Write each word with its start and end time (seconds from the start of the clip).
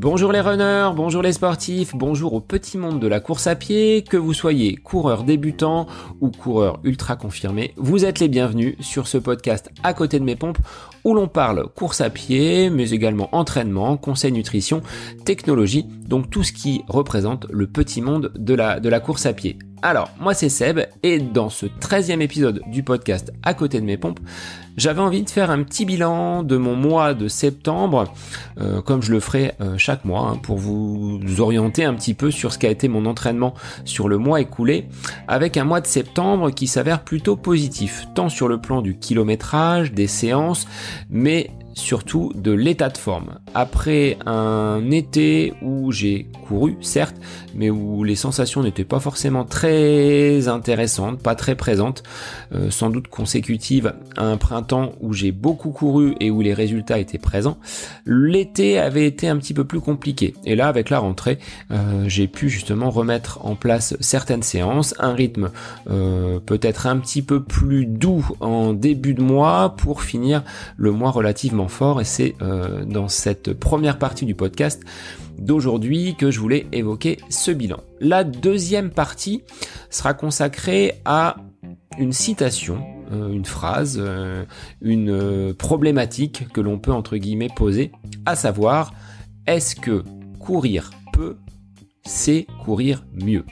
Bonjour 0.00 0.32
les 0.32 0.40
runners, 0.40 0.92
bonjour 0.96 1.20
les 1.20 1.34
sportifs, 1.34 1.94
bonjour 1.94 2.32
au 2.32 2.40
petit 2.40 2.78
monde 2.78 3.00
de 3.00 3.06
la 3.06 3.20
course 3.20 3.46
à 3.46 3.54
pied, 3.54 4.02
que 4.02 4.16
vous 4.16 4.32
soyez 4.32 4.74
coureur 4.76 5.24
débutant 5.24 5.86
ou 6.22 6.30
coureur 6.30 6.80
ultra 6.84 7.16
confirmé, 7.16 7.74
vous 7.76 8.06
êtes 8.06 8.18
les 8.18 8.28
bienvenus 8.28 8.76
sur 8.80 9.06
ce 9.06 9.18
podcast 9.18 9.70
à 9.82 9.92
côté 9.92 10.18
de 10.18 10.24
mes 10.24 10.36
pompes 10.36 10.56
où 11.04 11.12
l'on 11.12 11.28
parle 11.28 11.68
course 11.68 12.00
à 12.00 12.08
pied, 12.08 12.70
mais 12.70 12.92
également 12.92 13.28
entraînement, 13.32 13.98
conseil 13.98 14.32
nutrition, 14.32 14.80
technologie, 15.26 15.84
donc 16.06 16.30
tout 16.30 16.44
ce 16.44 16.54
qui 16.54 16.82
représente 16.88 17.46
le 17.50 17.66
petit 17.66 18.00
monde 18.00 18.32
de 18.36 18.54
la, 18.54 18.80
de 18.80 18.88
la 18.88 19.00
course 19.00 19.26
à 19.26 19.34
pied. 19.34 19.58
Alors, 19.82 20.10
moi 20.20 20.34
c'est 20.34 20.50
Seb, 20.50 20.80
et 21.02 21.18
dans 21.18 21.48
ce 21.48 21.64
13e 21.64 22.20
épisode 22.20 22.60
du 22.66 22.82
podcast 22.82 23.32
À 23.42 23.54
côté 23.54 23.80
de 23.80 23.86
mes 23.86 23.96
pompes, 23.96 24.20
j'avais 24.76 25.00
envie 25.00 25.22
de 25.22 25.30
faire 25.30 25.50
un 25.50 25.62
petit 25.62 25.86
bilan 25.86 26.42
de 26.42 26.58
mon 26.58 26.76
mois 26.76 27.14
de 27.14 27.28
septembre, 27.28 28.12
euh, 28.60 28.82
comme 28.82 29.00
je 29.00 29.10
le 29.10 29.20
ferai 29.20 29.52
euh, 29.62 29.78
chaque 29.78 30.04
mois, 30.04 30.32
hein, 30.32 30.36
pour 30.36 30.58
vous 30.58 31.18
orienter 31.38 31.84
un 31.84 31.94
petit 31.94 32.12
peu 32.12 32.30
sur 32.30 32.52
ce 32.52 32.58
qu'a 32.58 32.68
été 32.68 32.88
mon 32.88 33.06
entraînement 33.06 33.54
sur 33.86 34.08
le 34.08 34.18
mois 34.18 34.42
écoulé, 34.42 34.86
avec 35.28 35.56
un 35.56 35.64
mois 35.64 35.80
de 35.80 35.86
septembre 35.86 36.50
qui 36.50 36.66
s'avère 36.66 37.02
plutôt 37.02 37.36
positif, 37.36 38.06
tant 38.14 38.28
sur 38.28 38.48
le 38.48 38.60
plan 38.60 38.82
du 38.82 38.98
kilométrage, 38.98 39.92
des 39.92 40.08
séances, 40.08 40.66
mais 41.08 41.52
surtout 41.80 42.32
de 42.34 42.52
l'état 42.52 42.88
de 42.88 42.98
forme. 42.98 43.38
Après 43.54 44.18
un 44.26 44.90
été 44.90 45.54
où 45.62 45.90
j'ai 45.90 46.26
couru, 46.46 46.76
certes, 46.80 47.16
mais 47.54 47.70
où 47.70 48.04
les 48.04 48.16
sensations 48.16 48.62
n'étaient 48.62 48.84
pas 48.84 49.00
forcément 49.00 49.44
très 49.44 50.48
intéressantes, 50.48 51.20
pas 51.20 51.34
très 51.34 51.54
présentes, 51.54 52.02
euh, 52.54 52.70
sans 52.70 52.90
doute 52.90 53.08
consécutives 53.08 53.94
à 54.16 54.24
un 54.24 54.36
printemps 54.36 54.92
où 55.00 55.12
j'ai 55.12 55.32
beaucoup 55.32 55.70
couru 55.70 56.14
et 56.20 56.30
où 56.30 56.40
les 56.40 56.54
résultats 56.54 56.98
étaient 56.98 57.18
présents, 57.18 57.58
l'été 58.06 58.78
avait 58.78 59.06
été 59.06 59.28
un 59.28 59.36
petit 59.36 59.54
peu 59.54 59.64
plus 59.64 59.80
compliqué. 59.80 60.34
Et 60.44 60.54
là, 60.54 60.68
avec 60.68 60.90
la 60.90 60.98
rentrée, 60.98 61.38
euh, 61.70 62.04
j'ai 62.06 62.28
pu 62.28 62.48
justement 62.48 62.90
remettre 62.90 63.44
en 63.44 63.56
place 63.56 63.96
certaines 64.00 64.42
séances, 64.42 64.94
un 64.98 65.14
rythme 65.14 65.50
euh, 65.90 66.38
peut-être 66.40 66.86
un 66.86 66.98
petit 66.98 67.22
peu 67.22 67.42
plus 67.42 67.86
doux 67.86 68.26
en 68.40 68.72
début 68.72 69.14
de 69.14 69.22
mois 69.22 69.74
pour 69.76 70.02
finir 70.02 70.42
le 70.76 70.90
mois 70.90 71.10
relativement 71.10 71.68
fort 71.70 72.00
et 72.00 72.04
c'est 72.04 72.34
euh, 72.42 72.84
dans 72.84 73.08
cette 73.08 73.54
première 73.54 73.98
partie 73.98 74.26
du 74.26 74.34
podcast 74.34 74.82
d'aujourd'hui 75.38 76.16
que 76.16 76.30
je 76.30 76.38
voulais 76.38 76.66
évoquer 76.72 77.18
ce 77.30 77.50
bilan. 77.50 77.78
La 78.00 78.24
deuxième 78.24 78.90
partie 78.90 79.42
sera 79.88 80.12
consacrée 80.12 81.00
à 81.04 81.36
une 81.98 82.12
citation, 82.12 82.82
euh, 83.12 83.32
une 83.32 83.46
phrase, 83.46 83.98
euh, 83.98 84.44
une 84.82 85.54
problématique 85.54 86.48
que 86.52 86.60
l'on 86.60 86.78
peut 86.78 86.92
entre 86.92 87.16
guillemets 87.16 87.48
poser, 87.54 87.92
à 88.26 88.36
savoir 88.36 88.92
est-ce 89.46 89.74
que 89.74 90.04
courir 90.38 90.90
peut, 91.12 91.36
c'est 92.04 92.46
courir 92.64 93.04
mieux? 93.14 93.44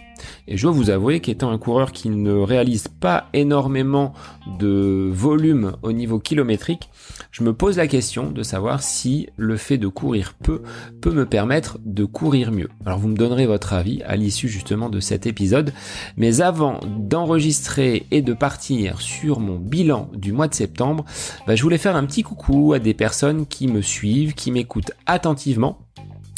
Et 0.46 0.56
je 0.56 0.62
dois 0.62 0.72
vous 0.72 0.90
avouer 0.90 1.20
qu'étant 1.20 1.50
un 1.50 1.58
coureur 1.58 1.92
qui 1.92 2.08
ne 2.08 2.32
réalise 2.32 2.88
pas 2.88 3.28
énormément 3.32 4.12
de 4.58 5.10
volume 5.12 5.76
au 5.82 5.92
niveau 5.92 6.18
kilométrique, 6.18 6.90
je 7.38 7.44
me 7.44 7.52
pose 7.52 7.76
la 7.76 7.86
question 7.86 8.32
de 8.32 8.42
savoir 8.42 8.82
si 8.82 9.28
le 9.36 9.56
fait 9.56 9.78
de 9.78 9.86
courir 9.86 10.34
peu 10.42 10.62
peut 11.00 11.12
me 11.12 11.24
permettre 11.24 11.78
de 11.84 12.04
courir 12.04 12.50
mieux. 12.50 12.68
Alors 12.84 12.98
vous 12.98 13.06
me 13.06 13.16
donnerez 13.16 13.46
votre 13.46 13.74
avis 13.74 14.02
à 14.02 14.16
l'issue 14.16 14.48
justement 14.48 14.88
de 14.88 14.98
cet 14.98 15.24
épisode, 15.24 15.72
mais 16.16 16.40
avant 16.40 16.80
d'enregistrer 16.84 18.06
et 18.10 18.22
de 18.22 18.32
partir 18.32 19.00
sur 19.00 19.38
mon 19.38 19.56
bilan 19.56 20.10
du 20.14 20.32
mois 20.32 20.48
de 20.48 20.54
septembre, 20.54 21.04
bah, 21.46 21.54
je 21.54 21.62
voulais 21.62 21.78
faire 21.78 21.94
un 21.94 22.06
petit 22.06 22.24
coucou 22.24 22.72
à 22.72 22.80
des 22.80 22.94
personnes 22.94 23.46
qui 23.46 23.68
me 23.68 23.82
suivent, 23.82 24.34
qui 24.34 24.50
m'écoutent 24.50 24.92
attentivement 25.06 25.78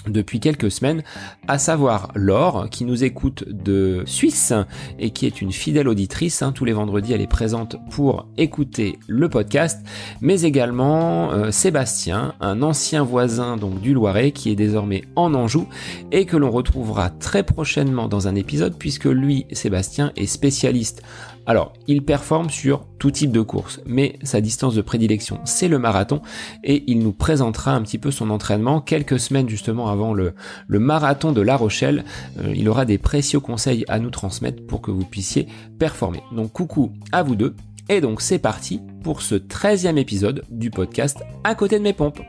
depuis 0.07 0.41
quelques 0.41 0.71
semaines, 0.71 1.03
à 1.47 1.59
savoir 1.59 2.11
Laure, 2.15 2.69
qui 2.71 2.85
nous 2.85 3.05
écoute 3.05 3.45
de 3.49 4.03
Suisse 4.07 4.53
et 4.99 5.11
qui 5.11 5.27
est 5.27 5.41
une 5.43 5.53
fidèle 5.53 5.89
auditrice. 5.89 6.43
Hein. 6.43 6.53
tous 6.53 6.65
les 6.65 6.73
vendredis, 6.73 7.13
elle 7.13 7.21
est 7.21 7.27
présente 7.27 7.77
pour 7.91 8.27
écouter 8.37 8.99
le 9.07 9.29
podcast, 9.29 9.85
mais 10.21 10.43
également 10.43 11.33
euh, 11.33 11.51
Sébastien, 11.51 12.35
un 12.41 12.63
ancien 12.63 13.03
voisin 13.03 13.57
donc 13.57 13.81
du 13.81 13.93
Loiret, 13.93 14.33
qui 14.33 14.51
est 14.51 14.57
désormais 14.57 15.03
en 15.17 15.35
Anjou 15.35 15.67
et 16.13 16.25
que 16.25 16.37
l'on 16.37 16.51
retrouvera 16.51 17.11
très 17.11 17.43
prochainement 17.43 18.09
dans 18.09 18.29
un 18.29 18.35
épisode, 18.35 18.77
puisque 18.79 19.05
lui, 19.05 19.47
Sébastien, 19.53 20.13
est 20.17 20.27
spécialiste 20.27 21.03
alors, 21.47 21.73
il 21.87 22.05
performe 22.05 22.51
sur 22.51 22.87
tout 22.99 23.11
type 23.11 23.33
de 23.33 23.41
course, 23.41 23.81
mais 23.87 24.19
sa 24.23 24.41
distance 24.41 24.75
de 24.75 24.83
prédilection, 24.83 25.41
c'est 25.45 25.69
le 25.69 25.79
marathon, 25.79 26.21
et 26.63 26.85
il 26.87 26.99
nous 27.01 27.13
présentera 27.13 27.73
un 27.73 27.83
petit 27.83 27.99
peu 27.99 28.11
son 28.11 28.31
entraînement 28.31 28.81
quelques 28.81 29.19
semaines 29.19 29.49
justement 29.49 29.89
avant 29.89 30.13
le, 30.13 30.35
marathon 30.69 31.33
de 31.33 31.41
La 31.41 31.57
Rochelle. 31.57 32.05
Euh, 32.39 32.53
il 32.55 32.69
aura 32.69 32.85
des 32.85 32.99
précieux 32.99 33.41
conseils 33.41 33.85
à 33.89 33.99
nous 33.99 34.11
transmettre 34.11 34.65
pour 34.67 34.81
que 34.81 34.91
vous 34.91 35.05
puissiez 35.05 35.47
performer. 35.79 36.23
Donc 36.33 36.53
coucou 36.53 36.93
à 37.11 37.23
vous 37.23 37.37
deux, 37.37 37.55
et 37.89 38.01
donc 38.01 38.21
c'est 38.21 38.39
parti 38.39 38.81
pour 39.03 39.23
ce 39.23 39.35
13e 39.35 39.97
épisode 39.97 40.45
du 40.51 40.71
podcast 40.71 41.19
À 41.43 41.55
côté 41.55 41.79
de 41.79 41.85
mes 41.85 41.95
pompes. 41.95 42.21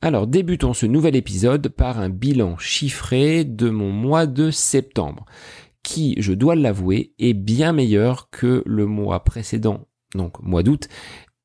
Alors 0.00 0.28
débutons 0.28 0.74
ce 0.74 0.86
nouvel 0.86 1.16
épisode 1.16 1.70
par 1.70 1.98
un 1.98 2.08
bilan 2.08 2.56
chiffré 2.56 3.42
de 3.44 3.68
mon 3.68 3.90
mois 3.90 4.26
de 4.26 4.52
septembre, 4.52 5.24
qui, 5.82 6.14
je 6.18 6.32
dois 6.32 6.54
l'avouer, 6.54 7.14
est 7.18 7.34
bien 7.34 7.72
meilleur 7.72 8.30
que 8.30 8.62
le 8.64 8.86
mois 8.86 9.24
précédent, 9.24 9.88
donc 10.14 10.40
mois 10.40 10.62
d'août, 10.62 10.88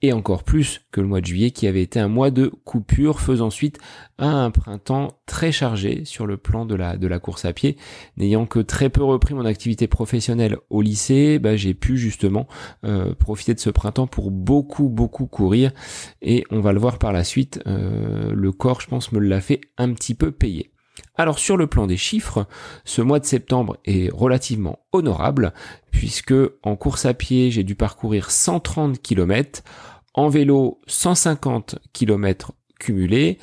et 0.03 0.11
encore 0.11 0.43
plus 0.43 0.81
que 0.91 0.99
le 0.99 1.07
mois 1.07 1.21
de 1.21 1.25
juillet 1.25 1.51
qui 1.51 1.65
avait 1.65 1.81
été 1.81 1.97
un 1.97 2.09
mois 2.09 2.29
de 2.29 2.51
coupure 2.65 3.21
faisant 3.21 3.49
suite 3.49 3.79
à 4.17 4.27
un 4.27 4.51
printemps 4.51 5.17
très 5.25 5.53
chargé 5.53 6.03
sur 6.03 6.27
le 6.27 6.35
plan 6.35 6.65
de 6.65 6.75
la, 6.75 6.97
de 6.97 7.07
la 7.07 7.19
course 7.19 7.45
à 7.45 7.53
pied. 7.53 7.77
N'ayant 8.17 8.45
que 8.45 8.59
très 8.59 8.89
peu 8.89 9.01
repris 9.01 9.33
mon 9.33 9.45
activité 9.45 9.87
professionnelle 9.87 10.57
au 10.69 10.81
lycée, 10.81 11.39
bah, 11.39 11.55
j'ai 11.55 11.73
pu 11.73 11.97
justement 11.97 12.47
euh, 12.83 13.15
profiter 13.15 13.53
de 13.53 13.61
ce 13.61 13.69
printemps 13.69 14.05
pour 14.05 14.29
beaucoup 14.29 14.89
beaucoup 14.89 15.25
courir 15.25 15.71
et 16.21 16.43
on 16.51 16.59
va 16.59 16.73
le 16.73 16.79
voir 16.79 16.99
par 16.99 17.13
la 17.13 17.23
suite, 17.23 17.61
euh, 17.65 18.33
le 18.33 18.51
corps 18.51 18.81
je 18.81 18.87
pense 18.87 19.13
me 19.13 19.19
l'a 19.19 19.39
fait 19.39 19.61
un 19.77 19.93
petit 19.93 20.15
peu 20.15 20.31
payer. 20.31 20.73
Alors 21.15 21.39
sur 21.39 21.57
le 21.57 21.67
plan 21.67 21.87
des 21.87 21.97
chiffres, 21.97 22.47
ce 22.85 23.01
mois 23.01 23.19
de 23.19 23.25
septembre 23.25 23.77
est 23.85 24.11
relativement 24.11 24.79
honorable 24.91 25.53
puisque 25.91 26.33
en 26.63 26.75
course 26.75 27.05
à 27.05 27.13
pied 27.13 27.51
j'ai 27.51 27.63
dû 27.63 27.75
parcourir 27.75 28.31
130 28.31 29.01
km, 29.01 29.63
en 30.13 30.29
vélo, 30.29 30.79
150 30.87 31.79
km 31.93 32.53
cumulés. 32.83 33.39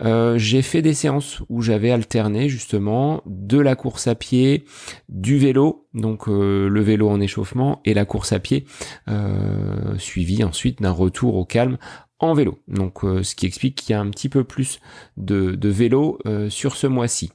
Euh, 0.00 0.38
j'ai 0.38 0.62
fait 0.62 0.80
des 0.80 0.94
séances 0.94 1.42
où 1.48 1.62
j'avais 1.62 1.90
alterné 1.90 2.48
justement 2.48 3.22
de 3.26 3.58
la 3.58 3.74
course 3.74 4.06
à 4.06 4.14
pied, 4.14 4.64
du 5.08 5.36
vélo, 5.36 5.88
donc 5.94 6.28
euh, 6.28 6.68
le 6.68 6.80
vélo 6.80 7.08
en 7.08 7.20
échauffement 7.20 7.80
et 7.84 7.92
la 7.92 8.04
course 8.04 8.32
à 8.32 8.38
pied, 8.38 8.66
euh, 9.08 9.98
suivi 9.98 10.44
ensuite 10.44 10.80
d'un 10.80 10.92
retour 10.92 11.36
au 11.36 11.44
calme 11.44 11.76
en 12.20 12.34
vélo. 12.34 12.60
Donc 12.68 13.00
ce 13.00 13.34
qui 13.34 13.46
explique 13.46 13.74
qu'il 13.74 13.90
y 13.90 13.96
a 13.96 14.00
un 14.00 14.08
petit 14.10 14.28
peu 14.28 14.44
plus 14.44 14.80
de, 15.16 15.56
de 15.56 15.68
vélo 15.68 16.18
sur 16.48 16.76
ce 16.76 16.86
mois-ci. 16.86 17.32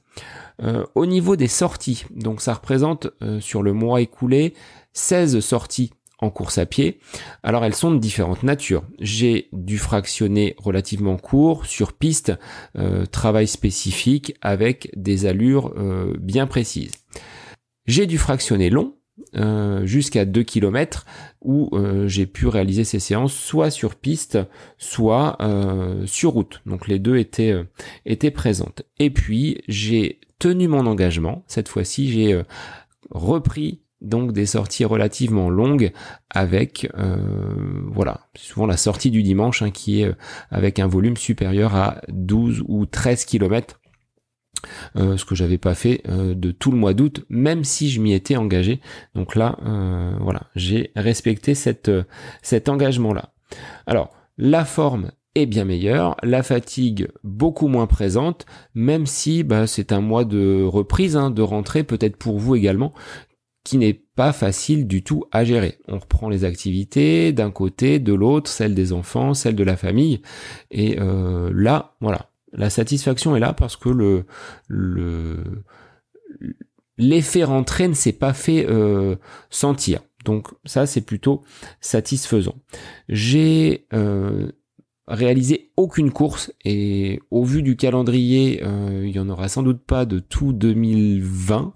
au 0.94 1.06
niveau 1.06 1.36
des 1.36 1.46
sorties, 1.46 2.06
donc 2.10 2.40
ça 2.40 2.54
représente 2.54 3.08
sur 3.40 3.62
le 3.62 3.72
mois 3.72 4.00
écoulé 4.00 4.54
16 4.94 5.38
sorties 5.40 5.92
en 6.20 6.30
course 6.30 6.58
à 6.58 6.66
pied. 6.66 7.00
Alors 7.42 7.64
elles 7.64 7.74
sont 7.74 7.90
de 7.90 7.98
différentes 7.98 8.42
natures. 8.42 8.84
J'ai 8.98 9.48
du 9.52 9.78
fractionné 9.78 10.54
relativement 10.58 11.16
court 11.16 11.66
sur 11.66 11.92
piste, 11.92 12.32
euh, 12.76 13.06
travail 13.06 13.46
spécifique 13.46 14.34
avec 14.40 14.90
des 14.96 15.26
allures 15.26 15.72
euh, 15.76 16.14
bien 16.18 16.46
précises. 16.46 16.92
J'ai 17.86 18.06
du 18.06 18.18
fractionné 18.18 18.70
long, 18.70 18.96
euh, 19.36 19.84
jusqu'à 19.84 20.24
2 20.24 20.42
km 20.42 21.06
où 21.42 21.70
j'ai 22.06 22.26
pu 22.26 22.46
réaliser 22.46 22.84
ces 22.84 22.98
séances 22.98 23.34
soit 23.34 23.70
sur 23.70 23.94
piste, 23.94 24.38
soit 24.76 25.38
sur 26.06 26.32
route. 26.32 26.60
Donc 26.66 26.86
les 26.86 26.98
deux 26.98 27.16
étaient, 27.16 27.54
étaient 28.04 28.30
présentes. 28.30 28.82
Et 28.98 29.10
puis 29.10 29.62
j'ai 29.66 30.20
tenu 30.38 30.68
mon 30.68 30.86
engagement. 30.86 31.44
Cette 31.46 31.68
fois-ci, 31.68 32.10
j'ai 32.10 32.42
repris 33.10 33.80
donc 34.00 34.32
des 34.32 34.46
sorties 34.46 34.84
relativement 34.84 35.50
longues 35.50 35.92
avec 36.30 36.90
euh, 36.98 37.16
voilà 37.92 38.28
souvent 38.36 38.66
la 38.66 38.76
sortie 38.76 39.10
du 39.10 39.22
dimanche 39.22 39.62
hein, 39.62 39.70
qui 39.70 40.00
est 40.00 40.06
euh, 40.06 40.14
avec 40.50 40.78
un 40.78 40.86
volume 40.86 41.16
supérieur 41.16 41.74
à 41.74 42.00
12 42.08 42.64
ou 42.66 42.86
13 42.86 43.24
km 43.24 43.80
euh, 44.96 45.16
ce 45.16 45.24
que 45.24 45.34
j'avais 45.34 45.58
pas 45.58 45.74
fait 45.74 46.02
de 46.06 46.50
tout 46.50 46.70
le 46.70 46.76
mois 46.76 46.94
d'août 46.94 47.24
même 47.28 47.64
si 47.64 47.90
je 47.90 48.00
m'y 48.00 48.12
étais 48.12 48.36
engagé. 48.36 48.80
Donc 49.14 49.34
là 49.34 49.56
voilà 50.20 50.42
j'ai 50.54 50.92
respecté 50.96 51.54
cette 51.54 51.90
cet 52.42 52.68
engagement 52.68 53.12
là 53.12 53.32
alors 53.86 54.10
la 54.36 54.64
forme 54.64 55.12
est 55.34 55.46
bien 55.46 55.64
meilleure, 55.64 56.16
la 56.22 56.42
fatigue 56.42 57.08
beaucoup 57.22 57.68
moins 57.68 57.86
présente, 57.86 58.46
même 58.74 59.06
si 59.06 59.44
bah, 59.44 59.66
c'est 59.66 59.92
un 59.92 60.00
mois 60.00 60.24
de 60.24 60.64
reprise, 60.64 61.16
hein, 61.16 61.30
de 61.30 61.42
rentrée 61.42 61.84
peut-être 61.84 62.16
pour 62.16 62.38
vous 62.38 62.56
également, 62.56 62.92
qui 63.64 63.78
n'est 63.78 64.02
pas 64.16 64.32
facile 64.32 64.86
du 64.86 65.02
tout 65.02 65.24
à 65.32 65.44
gérer. 65.44 65.78
On 65.88 65.98
reprend 65.98 66.28
les 66.28 66.44
activités 66.44 67.32
d'un 67.32 67.50
côté, 67.50 67.98
de 67.98 68.14
l'autre, 68.14 68.50
celle 68.50 68.74
des 68.74 68.92
enfants, 68.92 69.34
celle 69.34 69.54
de 69.54 69.64
la 69.64 69.76
famille, 69.76 70.22
et 70.70 70.98
euh, 70.98 71.50
là, 71.54 71.94
voilà, 72.00 72.30
la 72.52 72.70
satisfaction 72.70 73.36
est 73.36 73.40
là 73.40 73.52
parce 73.52 73.76
que 73.76 73.88
le 73.88 74.24
le 74.68 75.62
l'effet 76.98 77.44
rentré 77.44 77.88
ne 77.88 77.94
s'est 77.94 78.12
pas 78.12 78.32
fait 78.32 78.66
euh, 78.68 79.16
sentir. 79.48 80.00
Donc 80.24 80.48
ça 80.64 80.86
c'est 80.86 81.00
plutôt 81.00 81.42
satisfaisant. 81.80 82.56
J'ai 83.08 83.86
euh, 83.94 84.52
réalisé 85.10 85.70
aucune 85.76 86.12
course 86.12 86.52
et 86.64 87.20
au 87.30 87.44
vu 87.44 87.62
du 87.62 87.76
calendrier, 87.76 88.62
euh, 88.64 89.02
il 89.04 89.10
y 89.10 89.18
en 89.18 89.28
aura 89.28 89.48
sans 89.48 89.62
doute 89.62 89.80
pas 89.80 90.04
de 90.04 90.20
tout 90.20 90.52
2020. 90.52 91.72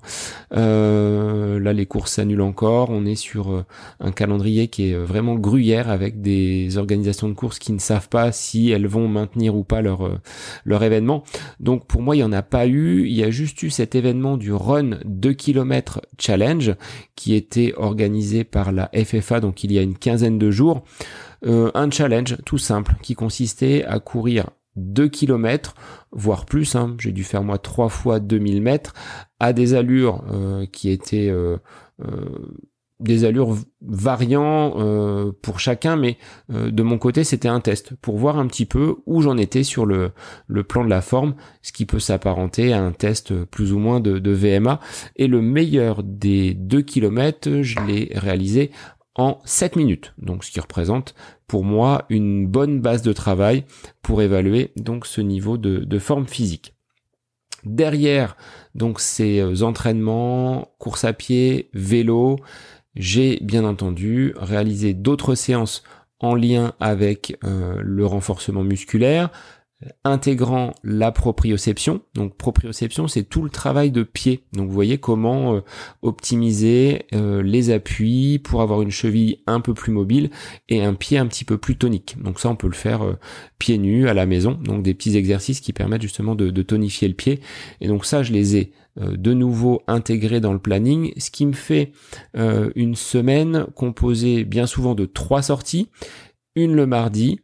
Euh, 0.56 1.58
là, 1.58 1.72
les 1.72 1.86
courses 1.86 2.12
s'annulent 2.12 2.42
encore. 2.42 2.90
On 2.90 3.04
est 3.04 3.16
sur 3.16 3.52
euh, 3.52 3.64
un 4.00 4.12
calendrier 4.12 4.68
qui 4.68 4.90
est 4.90 4.94
vraiment 4.94 5.34
gruyère 5.34 5.90
avec 5.90 6.20
des 6.20 6.78
organisations 6.78 7.28
de 7.28 7.34
courses 7.34 7.58
qui 7.58 7.72
ne 7.72 7.78
savent 7.78 8.08
pas 8.08 8.30
si 8.30 8.70
elles 8.70 8.86
vont 8.86 9.08
maintenir 9.08 9.56
ou 9.56 9.64
pas 9.64 9.82
leur 9.82 10.82
événement. 10.82 11.24
Donc 11.58 11.86
pour 11.86 12.02
moi, 12.02 12.14
il 12.14 12.20
y 12.20 12.24
en 12.24 12.32
a 12.32 12.42
pas 12.42 12.66
eu. 12.66 13.06
Il 13.06 13.14
y 13.14 13.24
a 13.24 13.30
juste 13.30 13.62
eu 13.62 13.70
cet 13.70 13.94
événement 13.94 14.36
du 14.36 14.52
Run 14.52 14.98
2 15.04 15.32
km 15.32 16.00
Challenge 16.18 16.76
qui 17.16 17.34
était 17.34 17.74
organisé 17.76 18.44
par 18.44 18.70
la 18.72 18.90
FFA 18.94 19.40
donc 19.40 19.64
il 19.64 19.72
y 19.72 19.78
a 19.78 19.82
une 19.82 19.96
quinzaine 19.96 20.38
de 20.38 20.50
jours. 20.50 20.84
Euh, 21.46 21.70
un 21.74 21.90
challenge 21.90 22.36
tout 22.44 22.58
simple 22.58 22.94
qui 23.02 23.14
consistait 23.14 23.84
à 23.84 24.00
courir 24.00 24.50
2 24.76 25.08
km, 25.08 25.74
voire 26.10 26.46
plus, 26.46 26.74
hein. 26.74 26.96
j'ai 26.98 27.12
dû 27.12 27.22
faire 27.22 27.44
moi 27.44 27.58
3 27.58 27.88
fois 27.88 28.18
2000 28.18 28.62
mètres, 28.62 28.94
à 29.38 29.52
des 29.52 29.74
allures 29.74 30.24
euh, 30.32 30.66
qui 30.66 30.90
étaient 30.90 31.28
euh, 31.28 31.58
des 32.98 33.24
allures 33.24 33.56
variant 33.82 35.32
pour 35.42 35.60
chacun, 35.60 35.96
mais 35.96 36.16
de 36.48 36.82
mon 36.82 36.96
côté 36.96 37.22
c'était 37.22 37.48
un 37.48 37.60
test 37.60 37.94
pour 37.96 38.16
voir 38.16 38.38
un 38.38 38.46
petit 38.46 38.66
peu 38.66 38.96
où 39.04 39.20
j'en 39.20 39.36
étais 39.36 39.62
sur 39.62 39.84
le, 39.84 40.12
le 40.46 40.62
plan 40.62 40.84
de 40.84 40.90
la 40.90 41.02
forme, 41.02 41.34
ce 41.60 41.72
qui 41.72 41.86
peut 41.86 41.98
s'apparenter 41.98 42.72
à 42.72 42.82
un 42.82 42.92
test 42.92 43.44
plus 43.44 43.72
ou 43.72 43.78
moins 43.78 44.00
de, 44.00 44.18
de 44.18 44.30
VMA. 44.30 44.80
Et 45.16 45.26
le 45.26 45.42
meilleur 45.42 46.02
des 46.02 46.54
2 46.54 46.82
km, 46.82 47.62
je 47.62 47.78
l'ai 47.80 48.10
réalisé 48.14 48.70
en 49.16 49.40
7 49.44 49.76
minutes. 49.76 50.14
Donc 50.18 50.44
ce 50.44 50.50
qui 50.50 50.60
représente 50.60 51.14
pour 51.46 51.64
moi 51.64 52.04
une 52.08 52.46
bonne 52.46 52.80
base 52.80 53.02
de 53.02 53.12
travail 53.12 53.64
pour 54.02 54.22
évaluer 54.22 54.72
donc 54.76 55.06
ce 55.06 55.20
niveau 55.20 55.56
de, 55.58 55.98
forme 55.98 56.26
physique. 56.26 56.74
Derrière 57.64 58.36
donc 58.74 59.00
ces 59.00 59.40
euh, 59.40 59.62
entraînements, 59.62 60.74
course 60.78 61.04
à 61.04 61.12
pied, 61.12 61.70
vélo, 61.72 62.36
j'ai 62.94 63.38
bien 63.42 63.64
entendu 63.64 64.34
réalisé 64.36 64.92
d'autres 64.92 65.34
séances 65.34 65.82
en 66.20 66.34
lien 66.34 66.72
avec 66.80 67.38
euh, 67.44 67.80
le 67.82 68.06
renforcement 68.06 68.62
musculaire, 68.62 69.30
intégrant 70.04 70.72
la 70.82 71.12
proprioception. 71.12 72.00
Donc 72.14 72.36
proprioception, 72.36 73.08
c'est 73.08 73.24
tout 73.24 73.42
le 73.42 73.50
travail 73.50 73.90
de 73.90 74.02
pied. 74.02 74.44
Donc 74.52 74.68
vous 74.68 74.74
voyez 74.74 74.98
comment 74.98 75.56
euh, 75.56 75.60
optimiser 76.02 77.06
euh, 77.14 77.42
les 77.42 77.70
appuis 77.70 78.38
pour 78.38 78.62
avoir 78.62 78.82
une 78.82 78.90
cheville 78.90 79.38
un 79.46 79.60
peu 79.60 79.74
plus 79.74 79.92
mobile 79.92 80.30
et 80.68 80.82
un 80.82 80.94
pied 80.94 81.18
un 81.18 81.26
petit 81.26 81.44
peu 81.44 81.58
plus 81.58 81.76
tonique. 81.76 82.16
Donc 82.22 82.40
ça, 82.40 82.48
on 82.48 82.56
peut 82.56 82.66
le 82.66 82.74
faire 82.74 83.04
euh, 83.04 83.18
pieds 83.58 83.78
nus 83.78 84.08
à 84.08 84.14
la 84.14 84.26
maison. 84.26 84.52
Donc 84.52 84.82
des 84.82 84.94
petits 84.94 85.16
exercices 85.16 85.60
qui 85.60 85.72
permettent 85.72 86.02
justement 86.02 86.34
de, 86.34 86.50
de 86.50 86.62
tonifier 86.62 87.08
le 87.08 87.14
pied. 87.14 87.40
Et 87.80 87.88
donc 87.88 88.04
ça, 88.04 88.22
je 88.22 88.32
les 88.32 88.56
ai 88.56 88.72
de 88.96 89.34
nouveau 89.34 89.82
intégrés 89.88 90.38
dans 90.38 90.52
le 90.52 90.60
planning, 90.60 91.12
ce 91.16 91.32
qui 91.32 91.46
me 91.46 91.52
fait 91.52 91.90
une 92.34 92.94
semaine 92.94 93.66
composée 93.74 94.44
bien 94.44 94.66
souvent 94.66 94.94
de 94.94 95.04
trois 95.04 95.42
sorties, 95.42 95.88
une 96.54 96.76
le 96.76 96.86
mardi, 96.86 97.40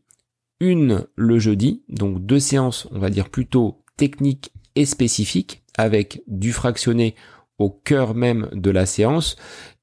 une 0.60 1.06
le 1.16 1.38
jeudi, 1.38 1.82
donc 1.88 2.24
deux 2.24 2.40
séances, 2.40 2.86
on 2.92 2.98
va 2.98 3.10
dire 3.10 3.30
plutôt 3.30 3.82
techniques 3.96 4.52
et 4.76 4.86
spécifiques, 4.86 5.62
avec 5.76 6.22
du 6.26 6.52
fractionné 6.52 7.14
au 7.58 7.68
cœur 7.68 8.14
même 8.14 8.48
de 8.52 8.70
la 8.70 8.86
séance. 8.86 9.36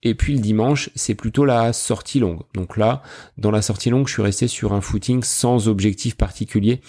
Et 0.04 0.16
puis 0.16 0.34
le 0.34 0.40
dimanche, 0.40 0.90
c'est 0.96 1.16
plutôt 1.16 1.46
la 1.46 1.74
sortie 1.74 2.20
longue. 2.20 2.42
Donc 2.54 2.76
là, 2.76 3.04
dans 3.38 3.52
la 3.52 3.62
sortie 3.62 3.90
longue, 3.90 4.08
je 4.08 4.14
suis 4.14 4.22
resté 4.22 4.48
sur 4.48 4.74
un 4.74 4.82
footing 4.82 5.22
sans 5.24 5.68
objectif 5.68 6.16
particulier, 6.16 6.82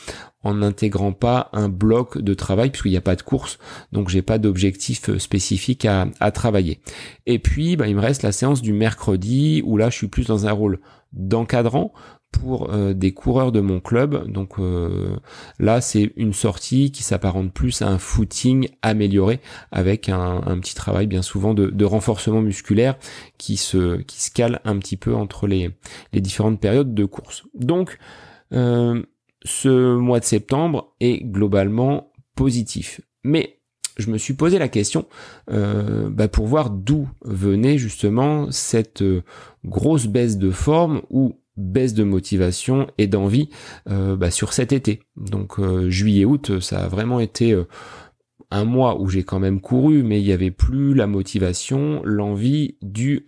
en 0.43 0.55
n'intégrant 0.55 1.13
pas 1.13 1.51
un 1.53 1.69
bloc 1.69 2.19
de 2.19 2.33
travail, 2.35 2.71
puisqu'il 2.71 2.93
n'y 2.93 2.97
a 2.97 3.03
pas 3.03 3.17
de 3.17 3.23
course, 3.23 3.59
donc 3.93 4.09
j'ai 4.09 4.23
pas 4.23 4.39
d'objectif 4.39 5.17
spécifique 5.19 5.85
à, 5.85 6.31
travailler. 6.31 6.81
Et 7.27 7.39
puis, 7.39 7.77
bah, 7.77 7.89
il 7.89 7.97
me 7.97 8.01
reste 8.01 8.23
la 8.23 8.33
séance 8.33 8.63
du 8.63 8.73
mercredi, 8.73 9.63
où 9.65 9.77
là, 9.77 9.91
je 9.91 9.97
suis 9.97 10.09
plus 10.09 10.27
dans 10.27 10.47
un 10.47 10.53
rôle 10.53 10.81
d'encadrant, 11.13 11.93
pour 12.31 12.71
euh, 12.73 12.93
des 12.93 13.13
coureurs 13.13 13.53
de 13.53 13.61
mon 13.61 13.81
club. 13.81 14.31
Donc 14.31 14.59
euh, 14.59 15.17
là, 15.59 15.81
c'est 15.81 16.13
une 16.17 16.33
sortie 16.33 16.91
qui 16.93 17.03
s'apparente 17.03 17.53
plus 17.53 17.83
à 17.83 17.89
un 17.89 17.99
footing 17.99 18.69
amélioré 18.83 19.41
avec 19.73 20.09
un, 20.09 20.41
petit 20.61 20.75
travail 20.75 21.07
bien 21.07 21.23
souvent 21.23 21.55
de, 21.55 21.85
renforcement 21.85 22.43
musculaire 22.43 22.97
qui 23.39 23.57
se 23.57 23.97
qui 24.03 24.21
se 24.21 24.31
cale 24.31 24.61
un 24.65 24.79
petit 24.79 24.97
peu 24.97 25.15
entre 25.15 25.47
les, 25.47 25.71
les 26.13 26.21
différentes 26.21 26.61
périodes 26.61 26.95
de 26.95 27.05
course. 27.05 27.45
Donc 27.55 27.99
euh, 28.53 29.03
ce 29.45 29.97
mois 29.97 30.21
de 30.21 30.25
septembre 30.25 30.95
est 31.01 31.25
globalement 31.25 32.13
positif. 32.35 33.01
Mais 33.25 33.59
je 33.97 34.11
me 34.11 34.19
suis 34.19 34.35
posé 34.35 34.59
la 34.59 34.69
question 34.69 35.07
bah, 35.49 36.29
pour 36.29 36.47
voir 36.47 36.71
d'où 36.71 37.09
venait 37.23 37.79
justement 37.79 38.49
cette 38.53 39.03
grosse 39.65 40.07
baisse 40.07 40.39
de 40.39 40.53
forme 40.53 41.03
ou 41.11 41.37
baisse 41.59 41.93
de 41.93 42.05
motivation 42.05 42.87
et 42.97 43.07
d'envie 43.07 43.51
euh, 43.91 44.17
bah, 44.17 44.31
sur 44.31 44.53
cet 44.53 44.73
été. 44.73 45.01
Donc 45.17 45.59
euh, 45.59 45.91
juillet-août, 45.91 46.61
ça 46.61 46.85
a 46.85 46.89
vraiment 46.89 47.21
été 47.21 47.53
euh, 47.53 47.65
un 48.51 48.65
mois 48.65 49.01
où 49.01 49.09
j'ai 49.09 49.25
quand 49.25 49.41
même 49.41 49.61
couru, 49.61 50.03
mais 50.03 50.21
il 50.21 50.25
n'y 50.25 50.33
avait 50.33 50.53
plus 50.53 50.95
la 50.95 51.07
motivation, 51.07 52.01
l'envie 52.05 52.79
du 52.81 53.27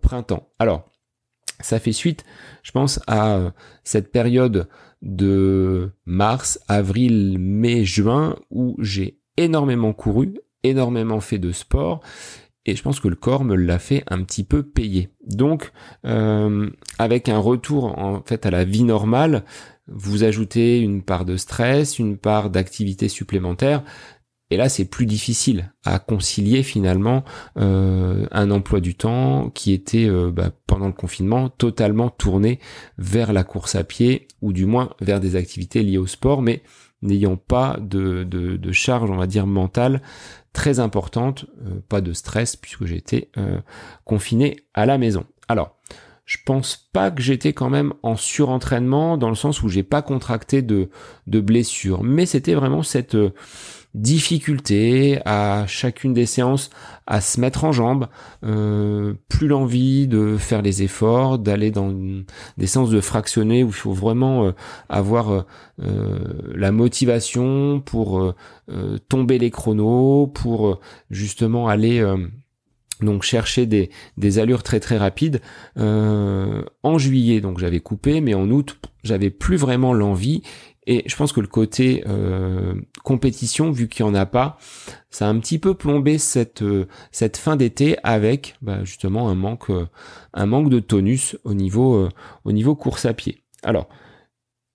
printemps. 0.00 0.48
Alors, 0.58 0.88
ça 1.60 1.78
fait 1.78 1.92
suite, 1.92 2.24
je 2.62 2.70
pense, 2.70 2.98
à 3.06 3.52
cette 3.84 4.10
période 4.10 4.66
de 5.02 5.90
mars, 6.06 6.58
avril, 6.68 7.38
mai, 7.38 7.84
juin, 7.84 8.36
où 8.50 8.76
j'ai 8.78 9.20
énormément 9.36 9.92
couru, 9.92 10.38
énormément 10.62 11.20
fait 11.20 11.38
de 11.38 11.52
sport 11.52 12.00
et 12.66 12.76
je 12.76 12.82
pense 12.82 13.00
que 13.00 13.08
le 13.08 13.16
corps 13.16 13.44
me 13.44 13.54
l'a 13.54 13.78
fait 13.78 14.04
un 14.08 14.22
petit 14.22 14.44
peu 14.44 14.62
payer. 14.62 15.08
Donc, 15.26 15.72
euh, 16.04 16.68
avec 16.98 17.28
un 17.28 17.38
retour 17.38 17.98
en 17.98 18.22
fait 18.22 18.44
à 18.44 18.50
la 18.50 18.64
vie 18.64 18.84
normale, 18.84 19.44
vous 19.88 20.24
ajoutez 20.24 20.80
une 20.80 21.02
part 21.02 21.24
de 21.24 21.36
stress, 21.36 21.98
une 21.98 22.18
part 22.18 22.50
d'activité 22.50 23.08
supplémentaire, 23.08 23.84
et 24.50 24.56
là, 24.56 24.68
c'est 24.68 24.84
plus 24.84 25.06
difficile 25.06 25.72
à 25.84 25.98
concilier 25.98 26.62
finalement 26.62 27.24
euh, 27.58 28.26
un 28.30 28.50
emploi 28.52 28.80
du 28.80 28.94
temps 28.94 29.50
qui 29.50 29.72
était 29.72 30.08
euh, 30.08 30.30
bah, 30.30 30.52
pendant 30.68 30.86
le 30.86 30.92
confinement 30.92 31.48
totalement 31.48 32.10
tourné 32.10 32.60
vers 32.96 33.32
la 33.32 33.42
course 33.42 33.74
à 33.74 33.82
pied 33.82 34.28
ou 34.42 34.52
du 34.52 34.64
moins 34.64 34.90
vers 35.00 35.18
des 35.18 35.34
activités 35.34 35.82
liées 35.82 35.98
au 35.98 36.06
sport, 36.06 36.42
mais 36.42 36.62
n'ayant 37.02 37.36
pas 37.36 37.76
de, 37.80 38.22
de, 38.22 38.56
de, 38.56 38.72
charge, 38.72 39.10
on 39.10 39.16
va 39.16 39.26
dire, 39.26 39.48
mentale 39.48 40.00
très 40.56 40.80
importante, 40.80 41.44
euh, 41.66 41.80
pas 41.86 42.00
de 42.00 42.14
stress 42.14 42.56
puisque 42.56 42.86
j'étais 42.86 43.28
euh, 43.36 43.60
confiné 44.06 44.56
à 44.72 44.86
la 44.86 44.96
maison. 44.96 45.26
Alors, 45.48 45.76
je 46.24 46.38
pense 46.46 46.88
pas 46.94 47.10
que 47.10 47.20
j'étais 47.20 47.52
quand 47.52 47.68
même 47.68 47.92
en 48.02 48.16
surentraînement 48.16 49.18
dans 49.18 49.28
le 49.28 49.34
sens 49.34 49.62
où 49.62 49.68
j'ai 49.68 49.82
pas 49.82 50.00
contracté 50.00 50.62
de, 50.62 50.88
de 51.26 51.40
blessures, 51.40 52.02
mais 52.02 52.24
c'était 52.24 52.54
vraiment 52.54 52.82
cette 52.82 53.16
euh, 53.16 53.34
difficulté 53.96 55.20
à 55.24 55.64
chacune 55.66 56.12
des 56.12 56.26
séances 56.26 56.68
à 57.06 57.22
se 57.22 57.40
mettre 57.40 57.64
en 57.64 57.72
jambe, 57.72 58.08
euh, 58.44 59.14
plus 59.28 59.48
l'envie 59.48 60.06
de 60.06 60.36
faire 60.36 60.60
les 60.60 60.82
efforts, 60.82 61.38
d'aller 61.38 61.70
dans 61.70 61.94
des 62.58 62.66
séances 62.66 62.90
de 62.90 63.00
fractionner 63.00 63.64
où 63.64 63.68
il 63.68 63.72
faut 63.72 63.94
vraiment 63.94 64.46
euh, 64.46 64.52
avoir 64.90 65.46
euh, 65.80 66.18
la 66.54 66.72
motivation 66.72 67.80
pour 67.80 68.34
tomber 69.08 69.38
les 69.38 69.50
chronos, 69.50 70.26
pour 70.26 70.80
justement 71.10 71.68
aller 71.68 72.04
donc 73.00 73.22
chercher 73.22 73.66
des, 73.66 73.90
des 74.16 74.38
allures 74.38 74.62
très 74.62 74.80
très 74.80 74.98
rapides. 74.98 75.40
en 75.76 76.98
juillet, 76.98 77.40
donc 77.40 77.58
j'avais 77.58 77.80
coupé, 77.80 78.20
mais 78.20 78.34
en 78.34 78.50
août, 78.50 78.78
j'avais 79.04 79.30
plus 79.30 79.56
vraiment 79.56 79.94
l'envie 79.94 80.42
et 80.86 81.02
je 81.06 81.16
pense 81.16 81.32
que 81.32 81.40
le 81.40 81.46
côté 81.46 82.04
euh, 82.06 82.74
compétition, 83.04 83.70
vu 83.70 83.88
qu'il 83.88 84.04
n'y 84.04 84.12
en 84.12 84.14
a 84.14 84.26
pas, 84.26 84.58
ça 85.10 85.26
a 85.26 85.30
un 85.30 85.38
petit 85.38 85.58
peu 85.58 85.74
plombé 85.74 86.18
cette, 86.18 86.62
euh, 86.62 86.86
cette 87.10 87.36
fin 87.36 87.56
d'été 87.56 87.96
avec 88.02 88.56
bah, 88.62 88.84
justement 88.84 89.28
un 89.28 89.34
manque, 89.34 89.70
euh, 89.70 89.86
un 90.34 90.46
manque 90.46 90.70
de 90.70 90.80
tonus 90.80 91.36
au 91.44 91.54
niveau, 91.54 92.08
au 92.44 92.52
niveau 92.52 92.74
course 92.74 93.06
à 93.06 93.14
pied. 93.14 93.42
Alors, 93.62 93.88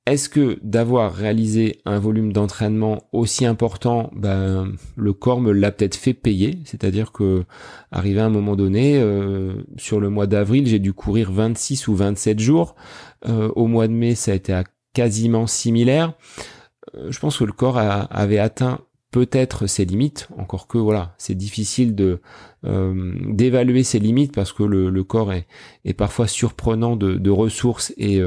est-ce 0.07 0.29
que 0.29 0.57
d'avoir 0.63 1.13
réalisé 1.13 1.79
un 1.85 1.99
volume 1.99 2.33
d'entraînement 2.33 3.03
aussi 3.11 3.45
important, 3.45 4.09
ben, 4.15 4.73
le 4.95 5.13
corps 5.13 5.39
me 5.39 5.51
l'a 5.51 5.71
peut-être 5.71 5.95
fait 5.95 6.15
payer, 6.15 6.57
c'est-à-dire 6.65 7.11
que 7.11 7.45
arrivé 7.91 8.19
à 8.19 8.25
un 8.25 8.29
moment 8.29 8.55
donné, 8.55 8.97
euh, 8.97 9.53
sur 9.77 9.99
le 9.99 10.09
mois 10.09 10.25
d'avril, 10.25 10.65
j'ai 10.65 10.79
dû 10.79 10.91
courir 10.91 11.31
26 11.31 11.87
ou 11.87 11.95
27 11.95 12.39
jours. 12.39 12.75
Euh, 13.29 13.49
au 13.55 13.67
mois 13.67 13.87
de 13.87 13.93
mai, 13.93 14.15
ça 14.15 14.31
a 14.31 14.35
été 14.35 14.53
à 14.53 14.63
quasiment 14.93 15.47
similaire. 15.47 16.13
Euh, 16.95 17.11
je 17.11 17.19
pense 17.19 17.37
que 17.37 17.43
le 17.43 17.53
corps 17.53 17.77
avait 17.77 18.39
atteint 18.39 18.79
peut-être 19.11 19.67
ses 19.67 19.83
limites, 19.85 20.29
encore 20.37 20.67
que 20.67 20.77
voilà, 20.77 21.15
c'est 21.17 21.35
difficile 21.35 21.95
de 21.95 22.21
d'évaluer 22.63 23.83
ses 23.83 23.97
limites 23.97 24.33
parce 24.33 24.53
que 24.53 24.63
le, 24.63 25.03
corps 25.03 25.33
est, 25.33 25.93
parfois 25.93 26.27
surprenant 26.27 26.95
de, 26.95 27.29
ressources 27.29 27.91
et 27.97 28.21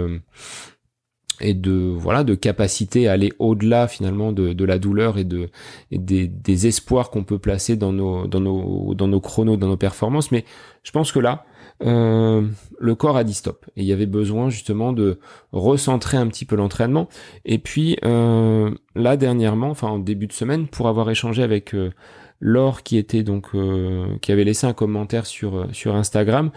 et 1.40 1.54
de 1.54 1.73
voilà 1.73 2.25
de 2.25 2.35
capacité 2.35 3.09
à 3.09 3.12
aller 3.12 3.33
au-delà 3.38 3.88
finalement 3.88 4.33
de, 4.33 4.52
de, 4.52 4.64
la 4.64 4.78
douleur 4.78 5.18
et 5.18 5.25
de 5.25 5.50
des, 5.90 6.28
des, 6.28 6.66
espoirs 6.66 7.11
qu'on 7.11 7.25
peut 7.25 7.38
placer 7.38 7.76
dans 7.76 7.92
nos 7.92 8.26
dans 8.26 8.40
nos 8.40 8.94
dans 8.94 9.09
nos 9.09 9.21
chronos 9.21 9.56
dans 9.56 9.68
nos 9.68 9.76
performances 9.76 10.30
mais 10.30 10.44
je 10.83 10.92
pense 10.92 11.12
que 11.12 11.18
là 11.18 11.44
euh, 11.83 12.47
le 12.78 12.95
corps 12.95 13.16
a 13.16 13.25
dit 13.25 13.35
stop 13.35 13.66
et 13.76 13.83
il 13.83 13.87
y 13.87 13.93
avait 13.93 14.07
besoin 14.07 14.49
justement 14.49 14.93
de 14.93 15.19
recentrer 15.52 16.16
un 16.16 16.28
petit 16.28 16.45
peu 16.45 16.54
l'entraînement 16.54 17.09
et 17.45 17.59
puis 17.59 17.97
euh, 18.04 18.71
là 18.95 19.16
dernièrement 19.16 19.71
enfin 19.71 19.88
en 19.88 19.99
début 19.99 20.28
de 20.28 20.33
semaine 20.33 20.69
pour 20.69 20.87
avoir 20.87 21.11
échangé 21.11 21.43
avec 21.43 21.75
euh, 21.75 21.90
Laure 22.38 22.85
qui 22.85 22.97
était 22.97 23.25
donc 23.25 23.49
euh, 23.54 24.07
qui 24.23 24.31
avait 24.31 24.45
laissé 24.45 24.69
un 24.69 24.73
commentaire 24.73 25.26
sur 25.26 25.66
sur 25.73 25.97
Instagram 25.97 26.52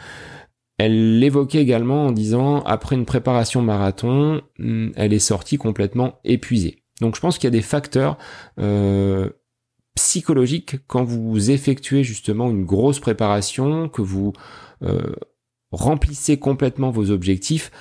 elle 0.78 1.18
l'évoquait 1.18 1.62
également 1.62 2.06
en 2.06 2.12
disant 2.12 2.62
après 2.62 2.96
une 2.96 3.06
préparation 3.06 3.64
marathon, 3.64 4.44
hmm, 4.60 4.90
elle 4.96 5.12
est 5.12 5.18
sortie 5.18 5.58
complètement 5.58 6.20
épuisée. 6.24 6.84
Donc 7.02 7.16
je 7.16 7.22
pense 7.22 7.40
qu'il 7.40 7.46
y 7.46 7.48
a 7.48 7.58
des 7.58 7.64
facteurs 7.64 8.20
euh, 9.98 10.08
psychologiques 10.08 10.78
quand 10.88 11.04
vous 11.04 11.52
effectuez 11.52 12.04
justement 12.04 12.50
une 12.50 12.66
grosse 12.66 13.00
préparation, 13.00 13.90
que 13.90 14.02
vous 14.02 14.34
euh, 14.84 15.16
remplissez 15.72 16.38
complètement 16.38 16.92
vos 16.92 17.12
objectifs 17.12 17.72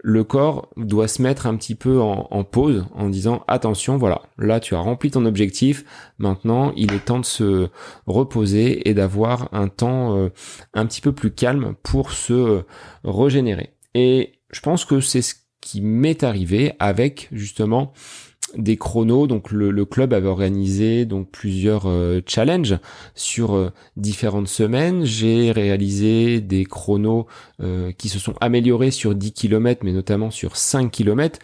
le 0.00 0.22
corps 0.22 0.68
doit 0.76 1.08
se 1.08 1.22
mettre 1.22 1.46
un 1.46 1.56
petit 1.56 1.74
peu 1.74 2.00
en, 2.00 2.44
pause 2.44 2.86
en 2.94 3.08
disant 3.08 3.42
attention, 3.48 3.96
voilà, 3.96 4.22
là 4.38 4.60
tu 4.60 4.74
as 4.74 4.78
rempli 4.78 5.10
ton 5.10 5.24
objectif, 5.26 5.84
maintenant 6.18 6.72
il 6.76 6.92
est 6.92 7.04
temps 7.04 7.18
de 7.18 7.24
se 7.24 7.68
reposer 8.06 8.88
et 8.88 8.94
d'avoir 8.94 9.48
un 9.52 9.68
temps 9.68 10.16
euh, 10.16 10.28
un 10.74 10.86
petit 10.86 11.00
peu 11.00 11.12
plus 11.12 11.32
calme 11.32 11.74
pour 11.82 12.12
se 12.12 12.62
régénérer. 13.04 13.74
Et 13.94 14.40
je 14.50 14.60
pense 14.60 14.84
que 14.84 15.00
c'est 15.00 15.22
ce 15.22 15.34
qui 15.60 15.80
m'est 15.80 16.22
arrivé 16.22 16.74
avec 16.78 17.28
justement 17.32 17.92
des 18.56 18.76
chronos. 18.76 19.26
Donc 19.26 19.50
le, 19.50 19.84
club 19.84 20.12
avait 20.12 20.28
organisé 20.28 21.04
donc 21.04 21.30
plusieurs 21.30 21.86
euh, 21.86 22.20
challenges 22.26 22.78
sur 23.14 23.54
euh, 23.54 23.70
différentes 23.96 24.48
semaines. 24.48 25.04
J'ai 25.04 25.52
réalisé 25.52 26.40
des 26.40 26.64
chronos 26.64 27.26
euh, 27.60 27.92
qui 27.92 28.08
se 28.08 28.18
sont 28.18 28.34
améliorés 28.40 28.90
sur 28.90 29.14
10 29.14 29.32
km, 29.32 29.82
mais 29.84 29.92
notamment 29.92 30.30
sur 30.30 30.56
5 30.56 30.90
km. 30.90 31.38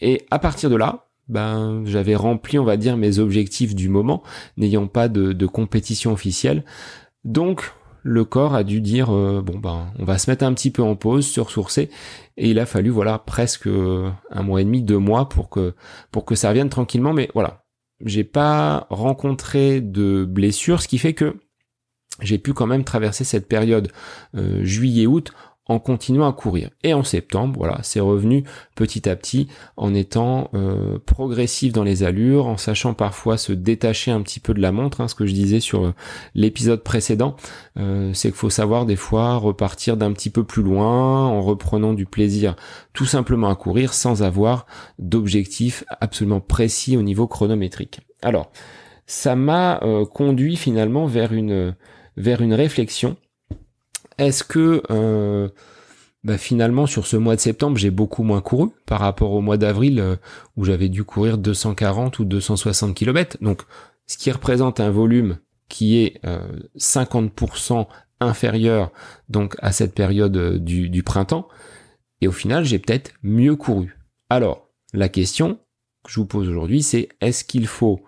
et 0.00 0.26
à 0.30 0.38
partir 0.38 0.70
de 0.70 0.76
là, 0.76 1.06
ben 1.28 1.82
j'avais 1.86 2.14
rempli, 2.14 2.58
on 2.58 2.64
va 2.64 2.76
dire, 2.76 2.98
mes 2.98 3.18
objectifs 3.18 3.74
du 3.74 3.88
moment, 3.88 4.22
n'ayant 4.58 4.86
pas 4.86 5.08
de, 5.08 5.32
de 5.32 5.46
compétition 5.46 6.12
officielle. 6.12 6.64
Donc 7.24 7.72
le 8.04 8.24
corps 8.24 8.54
a 8.54 8.62
dû 8.62 8.80
dire 8.80 9.08
bon 9.08 9.58
ben 9.58 9.92
on 9.98 10.04
va 10.04 10.18
se 10.18 10.30
mettre 10.30 10.44
un 10.44 10.54
petit 10.54 10.70
peu 10.70 10.82
en 10.82 10.94
pause, 10.94 11.26
se 11.26 11.40
ressourcer 11.40 11.90
et 12.36 12.50
il 12.50 12.58
a 12.58 12.66
fallu 12.66 12.90
voilà 12.90 13.18
presque 13.18 13.66
un 13.66 14.42
mois 14.42 14.60
et 14.60 14.64
demi, 14.64 14.82
deux 14.82 14.98
mois 14.98 15.28
pour 15.28 15.48
que 15.48 15.74
pour 16.10 16.24
que 16.24 16.34
ça 16.34 16.50
revienne 16.50 16.68
tranquillement. 16.68 17.12
Mais 17.14 17.30
voilà, 17.34 17.64
j'ai 18.04 18.24
pas 18.24 18.86
rencontré 18.90 19.80
de 19.80 20.24
blessures, 20.24 20.82
ce 20.82 20.88
qui 20.88 20.98
fait 20.98 21.14
que 21.14 21.36
j'ai 22.20 22.38
pu 22.38 22.52
quand 22.52 22.66
même 22.66 22.84
traverser 22.84 23.24
cette 23.24 23.48
période 23.48 23.90
euh, 24.36 24.64
juillet-août 24.64 25.32
en 25.66 25.78
continuant 25.78 26.28
à 26.28 26.32
courir. 26.32 26.70
Et 26.82 26.92
en 26.92 27.02
septembre, 27.02 27.54
voilà, 27.58 27.78
c'est 27.82 28.00
revenu 28.00 28.44
petit 28.74 29.08
à 29.08 29.16
petit 29.16 29.48
en 29.76 29.94
étant 29.94 30.50
euh, 30.54 30.98
progressif 31.06 31.72
dans 31.72 31.84
les 31.84 32.02
allures, 32.02 32.46
en 32.46 32.56
sachant 32.56 32.92
parfois 32.92 33.38
se 33.38 33.52
détacher 33.52 34.10
un 34.10 34.20
petit 34.20 34.40
peu 34.40 34.52
de 34.52 34.60
la 34.60 34.72
montre, 34.72 35.00
hein, 35.00 35.08
ce 35.08 35.14
que 35.14 35.26
je 35.26 35.32
disais 35.32 35.60
sur 35.60 35.86
euh, 35.86 35.94
l'épisode 36.34 36.82
précédent, 36.82 37.36
euh, 37.78 38.12
c'est 38.12 38.28
qu'il 38.28 38.36
faut 38.36 38.50
savoir 38.50 38.84
des 38.84 38.96
fois 38.96 39.36
repartir 39.36 39.96
d'un 39.96 40.12
petit 40.12 40.30
peu 40.30 40.44
plus 40.44 40.62
loin 40.62 41.26
en 41.26 41.40
reprenant 41.40 41.94
du 41.94 42.04
plaisir 42.04 42.56
tout 42.92 43.06
simplement 43.06 43.48
à 43.48 43.56
courir 43.56 43.94
sans 43.94 44.22
avoir 44.22 44.66
d'objectif 44.98 45.84
absolument 46.00 46.40
précis 46.40 46.96
au 46.96 47.02
niveau 47.02 47.26
chronométrique. 47.26 48.00
Alors, 48.22 48.50
ça 49.06 49.36
m'a 49.36 49.80
conduit 50.12 50.56
finalement 50.56 51.04
vers 51.04 51.34
une 51.34 51.74
vers 52.16 52.40
une 52.40 52.54
réflexion 52.54 53.16
est-ce 54.18 54.44
que 54.44 54.82
euh, 54.90 55.48
bah 56.22 56.38
finalement 56.38 56.86
sur 56.86 57.06
ce 57.06 57.16
mois 57.16 57.36
de 57.36 57.40
septembre 57.40 57.76
j'ai 57.76 57.90
beaucoup 57.90 58.22
moins 58.22 58.40
couru 58.40 58.70
par 58.86 59.00
rapport 59.00 59.32
au 59.32 59.40
mois 59.40 59.56
d'avril 59.56 60.00
euh, 60.00 60.16
où 60.56 60.64
j'avais 60.64 60.88
dû 60.88 61.04
courir 61.04 61.38
240 61.38 62.18
ou 62.18 62.24
260 62.24 62.94
km. 62.94 63.36
Donc 63.40 63.62
ce 64.06 64.16
qui 64.16 64.30
représente 64.30 64.80
un 64.80 64.90
volume 64.90 65.38
qui 65.68 65.98
est 65.98 66.20
50% 66.76 67.80
euh, 67.80 67.84
inférieur 68.20 68.92
donc 69.28 69.56
à 69.60 69.72
cette 69.72 69.94
période 69.94 70.62
du, 70.62 70.88
du 70.88 71.02
printemps. 71.02 71.48
Et 72.20 72.28
au 72.28 72.32
final 72.32 72.64
j'ai 72.64 72.78
peut-être 72.78 73.12
mieux 73.22 73.56
couru. 73.56 73.98
Alors 74.30 74.68
la 74.92 75.08
question 75.08 75.58
que 76.04 76.10
je 76.10 76.20
vous 76.20 76.26
pose 76.26 76.48
aujourd'hui 76.48 76.82
c'est 76.82 77.08
est-ce 77.20 77.44
qu'il 77.44 77.66
faut 77.66 78.02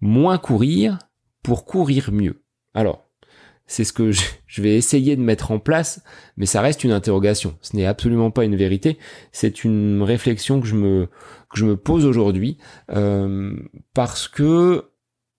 moins 0.00 0.38
courir 0.38 0.98
pour 1.42 1.64
courir 1.64 2.10
mieux? 2.12 2.42
Alors 2.74 3.11
c'est 3.66 3.84
ce 3.84 3.92
que 3.92 4.10
je 4.12 4.62
vais 4.62 4.76
essayer 4.76 5.16
de 5.16 5.22
mettre 5.22 5.50
en 5.50 5.58
place, 5.58 6.02
mais 6.36 6.46
ça 6.46 6.60
reste 6.60 6.84
une 6.84 6.92
interrogation. 6.92 7.56
Ce 7.62 7.76
n'est 7.76 7.86
absolument 7.86 8.30
pas 8.30 8.44
une 8.44 8.56
vérité. 8.56 8.98
C'est 9.32 9.64
une 9.64 10.02
réflexion 10.02 10.60
que 10.60 10.66
je 10.66 10.74
me 10.74 11.08
que 11.52 11.58
je 11.58 11.66
me 11.66 11.76
pose 11.76 12.06
aujourd'hui 12.06 12.56
euh, 12.90 13.54
parce 13.94 14.26
que 14.26 14.86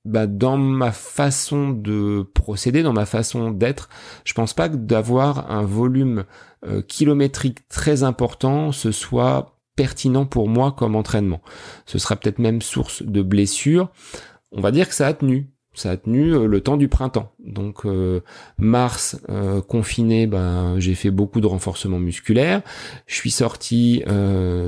bah, 0.05 0.27
dans 0.27 0.57
ma 0.57 0.91
façon 0.91 1.69
de 1.69 2.23
procéder, 2.33 2.83
dans 2.83 2.93
ma 2.93 3.05
façon 3.05 3.51
d'être, 3.51 3.89
je 4.25 4.33
pense 4.33 4.53
pas 4.53 4.69
que 4.69 4.75
d'avoir 4.75 5.49
un 5.51 5.63
volume 5.63 6.25
euh, 6.65 6.81
kilométrique 6.81 7.67
très 7.69 8.03
important, 8.03 8.71
ce 8.71 8.91
soit 8.91 9.57
pertinent 9.75 10.25
pour 10.25 10.49
moi 10.49 10.71
comme 10.71 10.95
entraînement. 10.95 11.41
Ce 11.85 11.99
sera 11.99 12.15
peut-être 12.15 12.39
même 12.39 12.61
source 12.61 13.01
de 13.01 13.21
blessures. 13.21 13.89
On 14.51 14.61
va 14.61 14.71
dire 14.71 14.87
que 14.87 14.93
ça 14.93 15.07
a 15.07 15.13
tenu 15.13 15.52
ça 15.73 15.91
a 15.91 15.97
tenu 15.97 16.33
euh, 16.33 16.45
le 16.45 16.61
temps 16.61 16.77
du 16.77 16.87
printemps. 16.87 17.33
Donc 17.43 17.85
euh, 17.85 18.21
mars 18.57 19.19
euh, 19.29 19.61
confiné, 19.61 20.27
ben 20.27 20.75
j'ai 20.77 20.93
fait 20.93 21.09
beaucoup 21.09 21.41
de 21.41 21.47
renforcement 21.47 21.99
musculaire. 21.99 22.61
Je 23.07 23.15
suis 23.15 23.31
sorti 23.31 24.03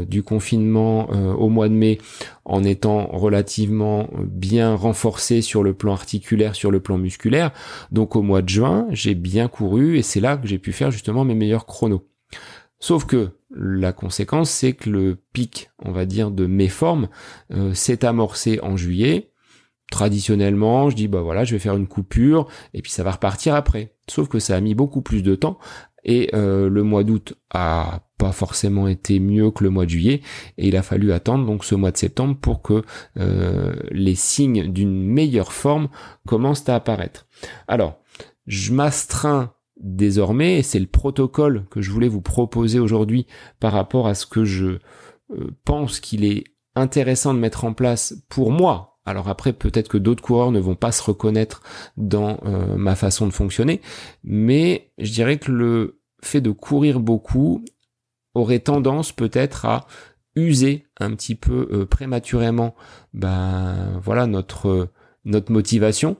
du 0.07 0.23
confinement 0.23 1.09
au 1.09 1.49
mois 1.49 1.69
de 1.69 1.73
mai 1.73 1.99
en 2.43 2.63
étant 2.63 3.07
relativement 3.07 4.09
bien 4.23 4.75
renforcé 4.75 5.41
sur 5.41 5.63
le 5.63 5.73
plan 5.73 5.93
articulaire, 5.93 6.55
sur 6.55 6.71
le 6.71 6.79
plan 6.79 6.97
musculaire. 6.97 7.51
Donc 7.91 8.15
au 8.15 8.21
mois 8.21 8.41
de 8.41 8.49
juin, 8.49 8.87
j'ai 8.91 9.15
bien 9.15 9.47
couru 9.47 9.97
et 9.97 10.01
c'est 10.01 10.19
là 10.19 10.37
que 10.37 10.47
j'ai 10.47 10.59
pu 10.59 10.71
faire 10.71 10.91
justement 10.91 11.25
mes 11.25 11.35
meilleurs 11.35 11.65
chronos. 11.65 12.07
Sauf 12.79 13.05
que 13.05 13.29
la 13.55 13.93
conséquence, 13.93 14.49
c'est 14.49 14.73
que 14.73 14.89
le 14.89 15.17
pic, 15.33 15.69
on 15.83 15.91
va 15.91 16.05
dire, 16.05 16.31
de 16.31 16.45
mes 16.45 16.69
formes 16.69 17.07
s'est 17.73 18.05
amorcé 18.05 18.59
en 18.61 18.77
juillet 18.77 19.31
traditionnellement, 19.91 20.89
je 20.89 20.95
dis 20.95 21.07
bah 21.07 21.21
voilà, 21.21 21.43
je 21.43 21.53
vais 21.53 21.59
faire 21.59 21.75
une 21.75 21.87
coupure 21.87 22.47
et 22.73 22.81
puis 22.81 22.91
ça 22.91 23.03
va 23.03 23.11
repartir 23.11 23.55
après. 23.55 23.93
Sauf 24.09 24.27
que 24.27 24.39
ça 24.39 24.55
a 24.55 24.61
mis 24.61 24.75
beaucoup 24.75 25.01
plus 25.01 25.23
de 25.23 25.35
temps 25.35 25.57
et 26.03 26.29
euh, 26.33 26.69
le 26.69 26.83
mois 26.83 27.03
d'août 27.03 27.33
a 27.49 28.01
pas 28.17 28.31
forcément 28.31 28.87
été 28.87 29.19
mieux 29.19 29.51
que 29.51 29.63
le 29.63 29.69
mois 29.69 29.85
de 29.85 29.89
juillet 29.89 30.21
et 30.57 30.67
il 30.67 30.77
a 30.77 30.83
fallu 30.83 31.11
attendre 31.11 31.45
donc 31.45 31.65
ce 31.65 31.75
mois 31.75 31.91
de 31.91 31.97
septembre 31.97 32.37
pour 32.39 32.61
que 32.61 32.83
euh, 33.17 33.75
les 33.91 34.15
signes 34.15 34.71
d'une 34.71 35.03
meilleure 35.03 35.51
forme 35.51 35.89
commencent 36.27 36.69
à 36.69 36.75
apparaître. 36.75 37.27
Alors, 37.67 37.97
je 38.47 38.71
m'astreins 38.71 39.53
désormais 39.77 40.59
et 40.59 40.63
c'est 40.63 40.79
le 40.79 40.85
protocole 40.85 41.65
que 41.69 41.81
je 41.81 41.91
voulais 41.91 42.07
vous 42.07 42.21
proposer 42.21 42.79
aujourd'hui 42.79 43.27
par 43.59 43.73
rapport 43.73 44.07
à 44.07 44.13
ce 44.13 44.25
que 44.25 44.45
je 44.45 44.77
euh, 45.31 45.51
pense 45.65 45.99
qu'il 45.99 46.23
est 46.23 46.45
intéressant 46.75 47.33
de 47.33 47.39
mettre 47.39 47.65
en 47.65 47.73
place 47.73 48.23
pour 48.29 48.51
moi 48.51 48.94
alors 49.05 49.29
après, 49.29 49.53
peut-être 49.53 49.87
que 49.87 49.97
d'autres 49.97 50.23
coureurs 50.23 50.51
ne 50.51 50.59
vont 50.59 50.75
pas 50.75 50.91
se 50.91 51.03
reconnaître 51.03 51.61
dans 51.97 52.39
euh, 52.45 52.75
ma 52.75 52.95
façon 52.95 53.27
de 53.27 53.31
fonctionner, 53.31 53.81
mais 54.23 54.91
je 54.97 55.11
dirais 55.11 55.37
que 55.37 55.51
le 55.51 56.01
fait 56.23 56.41
de 56.41 56.51
courir 56.51 56.99
beaucoup 56.99 57.63
aurait 58.33 58.59
tendance 58.59 59.11
peut-être 59.11 59.65
à 59.65 59.87
user 60.35 60.85
un 60.99 61.11
petit 61.15 61.35
peu 61.35 61.67
euh, 61.71 61.85
prématurément 61.85 62.75
ben 63.13 63.99
voilà 64.03 64.27
notre 64.27 64.89
notre 65.23 65.51
motivation 65.51 66.17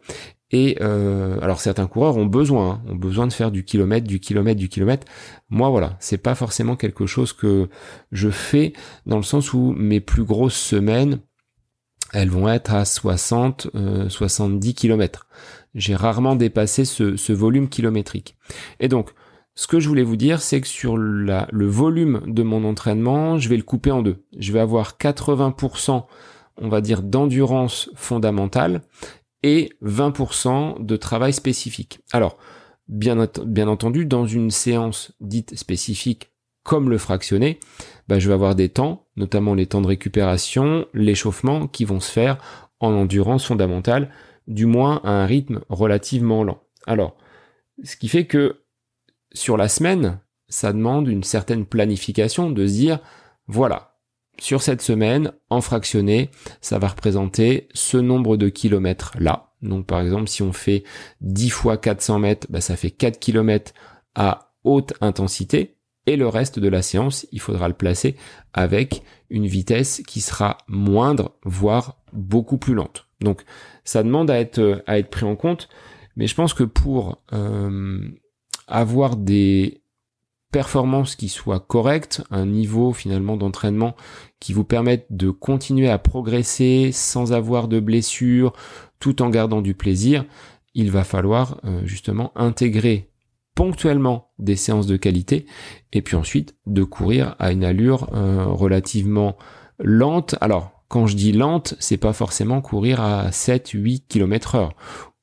Et 0.51 0.77
euh, 0.81 1.39
alors 1.41 1.59
certains 1.59 1.87
coureurs 1.87 2.17
ont 2.17 2.25
besoin, 2.25 2.81
hein, 2.87 2.91
ont 2.91 2.95
besoin 2.95 3.27
de 3.27 3.33
faire 3.33 3.51
du 3.51 3.65
kilomètre, 3.65 4.07
du 4.07 4.19
kilomètre, 4.19 4.59
du 4.59 4.69
kilomètre. 4.69 5.07
Moi 5.49 5.69
voilà, 5.69 5.97
c'est 5.99 6.17
pas 6.17 6.35
forcément 6.35 6.75
quelque 6.75 7.05
chose 7.07 7.33
que 7.33 7.69
je 8.11 8.29
fais 8.29 8.73
dans 9.05 9.17
le 9.17 9.23
sens 9.23 9.53
où 9.53 9.73
mes 9.77 9.99
plus 10.01 10.23
grosses 10.23 10.55
semaines, 10.55 11.19
elles 12.15 12.29
vont 12.29 12.47
être 12.47 12.73
à 12.73 12.85
60, 12.85 13.67
70 14.07 14.73
kilomètres. 14.73 15.27
J'ai 15.73 15.95
rarement 15.95 16.37
dépassé 16.37 16.85
ce, 16.85 17.33
volume 17.33 17.67
kilométrique. 17.67 18.37
Et 18.79 18.87
donc, 18.87 19.09
ce 19.53 19.67
que 19.67 19.81
je 19.81 19.89
voulais 19.89 20.03
vous 20.03 20.15
dire, 20.15 20.41
c'est 20.41 20.61
que 20.61 20.67
sur 20.67 20.95
le 20.95 21.65
volume 21.65 22.21
de 22.25 22.41
mon 22.41 22.63
entraînement, 22.63 23.37
je 23.37 23.49
vais 23.49 23.57
le 23.57 23.63
couper 23.63 23.91
en 23.91 24.01
deux. 24.01 24.23
Je 24.37 24.53
vais 24.53 24.61
avoir 24.61 24.97
80%, 24.97 26.05
on 26.61 26.69
va 26.69 26.79
dire, 26.79 27.03
d'endurance 27.03 27.89
fondamentale 27.95 28.81
et 29.43 29.73
20% 29.83 30.85
de 30.85 30.95
travail 30.95 31.33
spécifique. 31.33 31.99
Alors, 32.13 32.37
bien, 32.87 33.27
bien 33.45 33.67
entendu, 33.67 34.05
dans 34.05 34.25
une 34.25 34.51
séance 34.51 35.11
dite 35.19 35.57
spécifique 35.57 36.31
comme 36.63 36.89
le 36.89 36.97
fractionné, 36.97 37.59
bah, 38.07 38.19
je 38.19 38.29
vais 38.29 38.33
avoir 38.33 38.55
des 38.55 38.69
temps, 38.69 39.04
notamment 39.15 39.53
les 39.53 39.67
temps 39.67 39.81
de 39.81 39.87
récupération, 39.87 40.85
l'échauffement, 40.93 41.67
qui 41.67 41.85
vont 41.85 41.99
se 41.99 42.11
faire 42.11 42.37
en 42.79 42.91
endurance 42.93 43.45
fondamentale, 43.45 44.09
du 44.47 44.65
moins 44.65 45.01
à 45.03 45.11
un 45.11 45.25
rythme 45.25 45.61
relativement 45.69 46.43
lent. 46.43 46.61
Alors, 46.85 47.15
ce 47.83 47.95
qui 47.95 48.07
fait 48.07 48.25
que 48.25 48.61
sur 49.33 49.57
la 49.57 49.67
semaine, 49.67 50.19
ça 50.47 50.71
demande 50.71 51.07
une 51.07 51.23
certaine 51.23 51.65
planification 51.65 52.51
de 52.51 52.67
se 52.67 52.73
dire, 52.73 52.99
voilà, 53.47 53.95
sur 54.39 54.61
cette 54.61 54.81
semaine, 54.81 55.31
en 55.49 55.61
fractionné, 55.61 56.29
ça 56.61 56.77
va 56.77 56.89
représenter 56.89 57.67
ce 57.73 57.97
nombre 57.97 58.37
de 58.37 58.49
kilomètres 58.49 59.13
là. 59.19 59.53
Donc 59.61 59.85
par 59.85 60.01
exemple, 60.01 60.27
si 60.27 60.43
on 60.43 60.53
fait 60.53 60.83
10 61.21 61.49
fois 61.49 61.77
400 61.77 62.19
mètres, 62.19 62.47
bah, 62.49 62.61
ça 62.61 62.75
fait 62.75 62.91
4 62.91 63.19
kilomètres 63.19 63.73
à 64.13 64.53
haute 64.63 64.93
intensité. 65.01 65.74
Et 66.07 66.17
le 66.17 66.27
reste 66.27 66.59
de 66.59 66.67
la 66.67 66.81
séance, 66.81 67.27
il 67.31 67.41
faudra 67.41 67.67
le 67.67 67.73
placer 67.73 68.15
avec 68.53 69.01
une 69.29 69.47
vitesse 69.47 70.03
qui 70.07 70.21
sera 70.21 70.57
moindre, 70.67 71.33
voire 71.43 71.97
beaucoup 72.13 72.57
plus 72.57 72.73
lente. 72.75 73.07
Donc 73.21 73.43
ça 73.83 74.03
demande 74.03 74.29
à 74.29 74.39
être, 74.39 74.83
à 74.87 74.99
être 74.99 75.09
pris 75.09 75.25
en 75.25 75.35
compte. 75.35 75.67
Mais 76.15 76.27
je 76.27 76.35
pense 76.35 76.53
que 76.53 76.63
pour 76.63 77.21
euh, 77.33 77.99
avoir 78.67 79.15
des 79.15 79.81
performances 80.51 81.15
qui 81.15 81.27
soient 81.27 81.59
correctes, 81.59 82.23
un 82.31 82.45
niveau 82.45 82.93
finalement 82.93 83.35
d'entraînement 83.35 83.95
qui 84.39 84.53
vous 84.53 84.63
permette 84.63 85.05
de 85.09 85.29
continuer 85.29 85.89
à 85.89 85.97
progresser 85.97 86.91
sans 86.93 87.33
avoir 87.33 87.67
de 87.67 87.79
blessures, 87.79 88.53
tout 88.99 89.21
en 89.21 89.29
gardant 89.29 89.61
du 89.61 89.73
plaisir, 89.73 90.23
il 90.73 90.91
va 90.91 91.03
falloir 91.03 91.59
euh, 91.65 91.81
justement 91.85 92.31
intégrer 92.35 93.09
ponctuellement 93.55 94.29
des 94.37 94.55
séances 94.55 94.87
de 94.87 94.97
qualité 94.97 95.45
et 95.93 96.01
puis 96.01 96.15
ensuite 96.15 96.55
de 96.65 96.83
courir 96.83 97.35
à 97.39 97.51
une 97.51 97.63
allure 97.63 98.09
euh, 98.13 98.45
relativement 98.45 99.37
lente. 99.79 100.35
Alors, 100.41 100.83
quand 100.87 101.07
je 101.07 101.15
dis 101.15 101.31
lente, 101.31 101.75
c'est 101.79 101.97
pas 101.97 102.13
forcément 102.13 102.61
courir 102.61 103.01
à 103.01 103.31
7 103.31 103.69
8 103.69 104.07
km 104.07 104.55
heure 104.55 104.73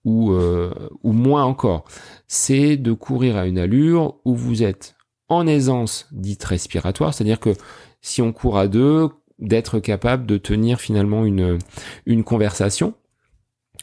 ou, 0.05 0.33
euh, 0.33 0.73
ou 1.03 1.13
moins 1.13 1.45
encore. 1.45 1.85
C'est 2.27 2.77
de 2.77 2.93
courir 2.93 3.37
à 3.37 3.47
une 3.47 3.59
allure 3.59 4.17
où 4.25 4.35
vous 4.35 4.63
êtes 4.63 4.97
en 5.29 5.47
aisance 5.47 6.09
dite 6.11 6.45
respiratoire, 6.45 7.15
c'est-à-dire 7.15 7.41
que 7.41 7.55
si 8.01 8.21
on 8.21 8.33
court 8.33 8.59
à 8.59 8.67
deux, 8.67 9.09
d'être 9.39 9.81
capable 9.81 10.27
de 10.27 10.39
tenir 10.39 10.81
finalement 10.81 11.25
une, 11.25 11.59
une 12.07 12.25
conversation. 12.25 12.95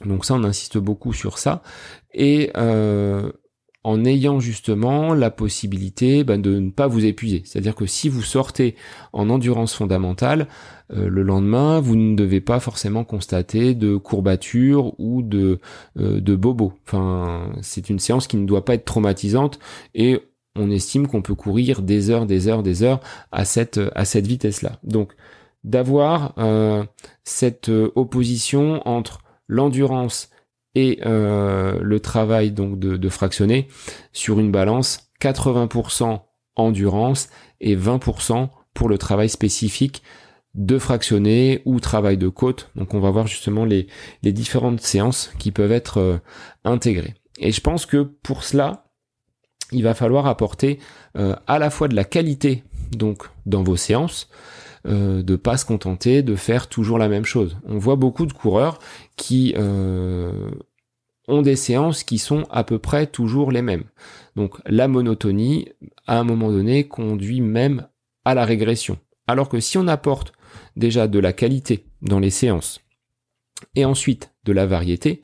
Donc 0.06 0.25
ça, 0.25 0.34
on 0.36 0.44
insiste 0.44 0.77
beaucoup 0.77 1.13
sur 1.13 1.38
ça. 1.38 1.62
Et 2.13 2.51
euh, 2.56 3.32
en 3.84 4.04
ayant 4.04 4.40
justement 4.40 5.14
la 5.14 5.32
possibilité 5.32 6.24
ben, 6.24 6.42
de 6.42 6.60
ne 6.60 6.70
pas 6.70 6.88
vous 6.88 7.06
épuiser. 7.06 7.44
C'est-à-dire 7.46 7.76
que 7.76 7.86
si 7.86 8.10
vous 8.10 8.22
sortez 8.22 8.76
en 9.14 9.30
endurance 9.30 9.74
fondamentale, 9.74 10.48
euh, 10.92 11.08
le 11.08 11.24
lendemain, 11.24 11.80
vous 11.80 11.96
ne 11.96 12.16
devez 12.16 12.42
pas 12.42 12.60
forcément 12.60 13.06
constater 13.06 13.76
de 13.76 13.96
courbatures 13.96 15.00
ou 15.00 15.22
de, 15.22 15.60
euh, 15.98 16.20
de. 16.20 16.38
Enfin, 16.86 17.52
c'est 17.62 17.90
une 17.90 18.00
séance 18.00 18.28
qui 18.28 18.38
ne 18.38 18.46
doit 18.46 18.66
pas 18.66 18.74
être 18.74 18.86
traumatisante 18.86 19.60
et 19.96 20.20
on 20.56 20.72
estime 20.72 21.08
qu'on 21.08 21.22
peut 21.22 21.36
courir 21.36 21.82
des 21.82 22.10
heures, 22.10 22.26
des 22.26 22.48
heures, 22.48 22.63
des 22.63 22.84
heures 22.84 23.00
à 23.32 23.46
cette, 23.46 23.80
à 23.96 24.04
cette 24.04 24.28
vitesse-là. 24.28 24.80
Donc, 24.84 25.13
d'avoir 25.63 26.34
euh, 26.38 26.84
cette 27.24 27.70
opposition 27.70 28.82
entre 28.86 29.20
l'endurance 29.48 30.30
et 30.75 30.99
le 31.03 31.97
travail 31.99 32.51
donc 32.51 32.79
de, 32.79 32.95
de 32.95 33.10
fractionner 33.10 33.67
sur 34.13 34.39
une 34.39 34.51
balance 34.51 35.10
80% 35.21 36.21
endurance 36.55 37.29
et 37.62 37.75
20% 37.75 38.49
pour 38.73 38.89
le 38.89 38.97
travail 38.97 39.29
spécifique 39.29 40.03
de 40.55 40.77
fractionner 40.79 41.62
ou 41.65 41.79
travail 41.79 42.17
de 42.17 42.27
côte. 42.27 42.69
Donc 42.75 42.93
on 42.93 42.99
va 42.99 43.12
voir 43.12 43.27
justement 43.27 43.65
les, 43.65 43.88
les 44.23 44.32
différentes 44.32 44.82
séances 44.82 45.32
qui 45.38 45.51
peuvent 45.51 45.71
être 45.71 45.97
euh, 45.99 46.17
intégrées. 46.63 47.15
Et 47.39 47.51
je 47.51 47.62
pense 47.62 47.86
que 47.86 48.01
pour 48.03 48.43
cela, 48.43 48.86
il 49.71 49.84
va 49.84 49.93
falloir 49.93 50.25
apporter 50.25 50.79
euh, 51.17 51.36
à 51.47 51.60
la 51.60 51.69
fois 51.69 51.88
de 51.88 51.95
la 51.95 52.03
qualité 52.03 52.63
donc 52.91 53.23
dans 53.45 53.63
vos 53.63 53.75
séances, 53.75 54.29
euh, 54.88 55.22
de 55.22 55.36
pas 55.36 55.58
se 55.58 55.65
contenter 55.65 56.24
de 56.24 56.36
faire 56.36 56.68
toujours 56.68 56.98
la 56.98 57.10
même 57.10 57.26
chose. 57.26 57.58
On 57.65 57.78
voit 57.78 57.96
beaucoup 57.96 58.26
de 58.26 58.34
coureurs 58.34 58.80
qui 59.18 59.54
euh, 59.58 60.50
ont 61.28 61.42
des 61.42 61.56
séances 61.56 62.04
qui 62.04 62.18
sont 62.18 62.46
à 62.50 62.63
peu 62.63 62.80
près 62.80 63.08
toujours 63.08 63.52
les 63.52 63.62
mêmes. 63.62 63.84
Donc 64.36 64.58
la 64.65 64.88
monotonie, 64.88 65.68
à 66.08 66.20
un 66.20 66.24
moment 66.24 66.52
donné, 66.52 66.88
conduit 66.88 67.42
même 67.42 67.88
à 68.26 68.34
la 68.34 68.46
régression. 68.46 68.98
Alors 69.28 69.50
que 69.50 69.60
si 69.60 69.78
on 69.78 69.88
apporte 69.88 70.34
déjà 70.76 71.08
de 71.08 71.20
la 71.20 71.34
qualité 71.34 71.86
dans 72.02 72.20
les 72.20 72.30
séances 72.30 72.80
et 73.76 73.86
ensuite 73.86 74.32
de 74.46 74.54
la 74.54 74.65
variété, 74.65 75.22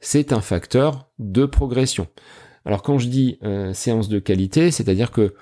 c'est 0.00 0.32
un 0.32 0.40
facteur 0.40 1.08
de 1.18 1.46
progression. 1.46 2.08
Alors 2.64 2.82
quand 2.82 2.98
je 2.98 3.08
dis 3.08 3.38
euh, 3.44 3.72
séance 3.72 4.08
de 4.08 4.18
qualité, 4.18 4.70
c'est-à-dire 4.70 5.10
que 5.10 5.34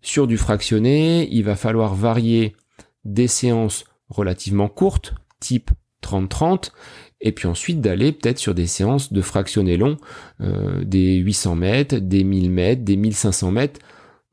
sur 0.00 0.26
du 0.26 0.36
fractionné, 0.36 1.28
il 1.30 1.44
va 1.44 1.54
falloir 1.54 1.94
varier 1.94 2.56
des 3.04 3.26
séances 3.26 3.84
relativement 4.08 4.68
courtes, 4.68 5.14
type 5.40 5.70
30-30, 6.02 6.72
et 7.20 7.32
puis 7.32 7.46
ensuite 7.46 7.80
d'aller 7.80 8.12
peut-être 8.12 8.38
sur 8.38 8.54
des 8.54 8.66
séances 8.66 9.12
de 9.12 9.20
fractionné 9.20 9.76
long, 9.76 9.96
euh, 10.40 10.84
des 10.84 11.16
800 11.16 11.54
mètres, 11.54 11.96
des 11.96 12.24
1000 12.24 12.50
mètres, 12.50 12.82
des 12.82 12.96
1500 12.96 13.52
mètres, 13.52 13.80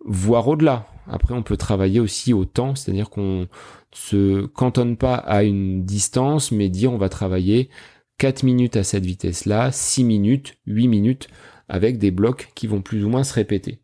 voire 0.05 0.47
au-delà. 0.47 0.87
Après, 1.07 1.33
on 1.33 1.43
peut 1.43 1.57
travailler 1.57 1.99
aussi 1.99 2.33
au 2.33 2.45
temps, 2.45 2.75
c'est-à-dire 2.75 3.09
qu'on 3.09 3.47
se 3.91 4.45
cantonne 4.47 4.97
pas 4.97 5.15
à 5.15 5.43
une 5.43 5.83
distance, 5.83 6.51
mais 6.51 6.69
dire 6.69 6.91
on 6.91 6.97
va 6.97 7.09
travailler 7.09 7.69
4 8.17 8.43
minutes 8.43 8.75
à 8.75 8.83
cette 8.83 9.05
vitesse-là, 9.05 9.71
6 9.71 10.03
minutes, 10.03 10.57
8 10.65 10.87
minutes, 10.87 11.29
avec 11.67 11.97
des 11.97 12.11
blocs 12.11 12.49
qui 12.55 12.67
vont 12.67 12.81
plus 12.81 13.05
ou 13.05 13.09
moins 13.09 13.23
se 13.23 13.33
répéter. 13.33 13.79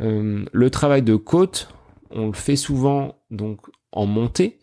Euh, 0.00 0.44
le 0.52 0.70
travail 0.70 1.02
de 1.02 1.16
côte, 1.16 1.68
on 2.10 2.26
le 2.26 2.32
fait 2.32 2.56
souvent 2.56 3.16
donc 3.30 3.60
en 3.92 4.06
montée, 4.06 4.58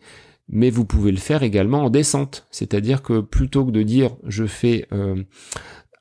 mais 0.48 0.70
vous 0.70 0.84
pouvez 0.84 1.12
le 1.12 1.18
faire 1.18 1.42
également 1.42 1.84
en 1.84 1.90
descente. 1.90 2.46
C'est-à-dire 2.50 3.02
que 3.02 3.20
plutôt 3.20 3.64
que 3.64 3.70
de 3.70 3.82
dire 3.82 4.16
je 4.26 4.46
fais 4.46 4.86
euh, 4.92 5.22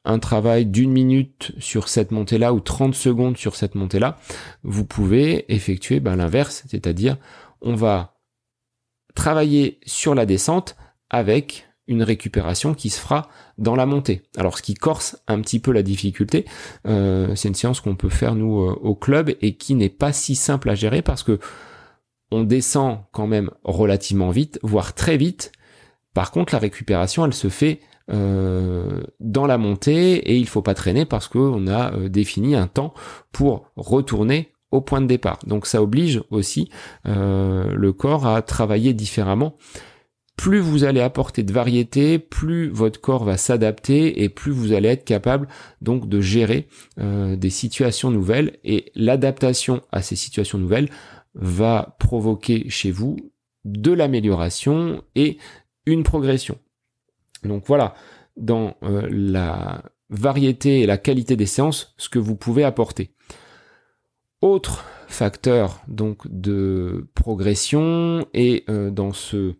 un 0.05 0.19
travail 0.19 0.65
d'une 0.65 0.91
minute 0.91 1.51
sur 1.59 1.89
cette 1.89 2.11
montée-là 2.11 2.53
ou 2.53 2.59
30 2.59 2.95
secondes 2.95 3.37
sur 3.37 3.55
cette 3.55 3.75
montée-là, 3.75 4.17
vous 4.63 4.85
pouvez 4.85 5.53
effectuer 5.53 5.99
ben, 5.99 6.15
l'inverse, 6.15 6.63
c'est-à-dire 6.67 7.17
on 7.61 7.75
va 7.75 8.15
travailler 9.15 9.79
sur 9.85 10.15
la 10.15 10.25
descente 10.25 10.77
avec 11.09 11.67
une 11.87 12.03
récupération 12.03 12.73
qui 12.73 12.89
se 12.89 12.99
fera 12.99 13.29
dans 13.57 13.75
la 13.75 13.85
montée. 13.85 14.23
Alors 14.37 14.57
ce 14.57 14.61
qui 14.61 14.73
corse 14.73 15.17
un 15.27 15.41
petit 15.41 15.59
peu 15.59 15.71
la 15.71 15.83
difficulté, 15.83 16.45
euh, 16.85 17.33
c'est 17.35 17.47
une 17.47 17.55
séance 17.55 17.81
qu'on 17.81 17.95
peut 17.95 18.09
faire 18.09 18.35
nous 18.35 18.61
euh, 18.61 18.77
au 18.81 18.93
club 18.93 19.33
et 19.41 19.55
qui 19.55 19.73
n'est 19.75 19.89
pas 19.89 20.11
si 20.11 20.35
simple 20.35 20.69
à 20.69 20.75
gérer 20.75 21.01
parce 21.01 21.23
que 21.23 21.39
on 22.31 22.43
descend 22.43 22.99
quand 23.11 23.27
même 23.27 23.49
relativement 23.63 24.29
vite, 24.29 24.59
voire 24.63 24.93
très 24.93 25.17
vite. 25.17 25.51
Par 26.13 26.31
contre, 26.31 26.53
la 26.53 26.59
récupération, 26.59 27.25
elle 27.25 27.33
se 27.33 27.49
fait 27.49 27.79
euh, 28.11 29.03
dans 29.19 29.45
la 29.45 29.57
montée 29.57 30.15
et 30.15 30.35
il 30.35 30.47
faut 30.47 30.61
pas 30.61 30.73
traîner 30.73 31.05
parce 31.05 31.27
qu'on 31.27 31.67
a 31.67 31.91
défini 32.09 32.55
un 32.55 32.67
temps 32.67 32.93
pour 33.31 33.71
retourner 33.75 34.51
au 34.71 34.81
point 34.81 35.01
de 35.01 35.07
départ. 35.07 35.39
Donc 35.45 35.65
ça 35.65 35.81
oblige 35.81 36.21
aussi 36.29 36.69
euh, 37.07 37.73
le 37.73 37.93
corps 37.93 38.27
à 38.27 38.41
travailler 38.41 38.93
différemment. 38.93 39.55
Plus 40.35 40.59
vous 40.59 40.83
allez 40.83 41.01
apporter 41.01 41.41
de 41.41 41.51
variété, 41.51 42.19
plus 42.19 42.69
votre 42.69 43.01
corps 43.01 43.23
va 43.23 43.37
s'adapter 43.37 44.21
et 44.21 44.29
plus 44.29 44.51
vous 44.51 44.71
allez 44.71 44.89
être 44.89 45.03
capable 45.03 45.47
donc 45.81 46.07
de 46.07 46.21
gérer 46.21 46.67
euh, 46.99 47.35
des 47.35 47.49
situations 47.49 48.11
nouvelles. 48.11 48.57
Et 48.63 48.91
l'adaptation 48.93 49.81
à 49.91 50.03
ces 50.03 50.15
situations 50.15 50.59
nouvelles 50.59 50.89
va 51.37 51.95
provoquer 51.99 52.69
chez 52.69 52.91
vous 52.91 53.17
de 53.65 53.91
l'amélioration 53.91 55.03
et 55.15 55.37
une 55.85 56.03
progression. 56.03 56.57
Donc 57.43 57.65
voilà, 57.65 57.93
dans 58.35 58.75
euh, 58.83 59.07
la 59.09 59.83
variété 60.09 60.81
et 60.81 60.85
la 60.85 60.97
qualité 60.97 61.35
des 61.35 61.45
séances 61.45 61.93
ce 61.97 62.09
que 62.09 62.19
vous 62.19 62.35
pouvez 62.35 62.63
apporter. 62.63 63.11
Autre 64.41 64.85
facteur 65.07 65.81
donc 65.87 66.27
de 66.27 67.07
progression 67.13 68.27
et 68.33 68.65
euh, 68.69 68.91
dans 68.91 69.13
ce 69.13 69.55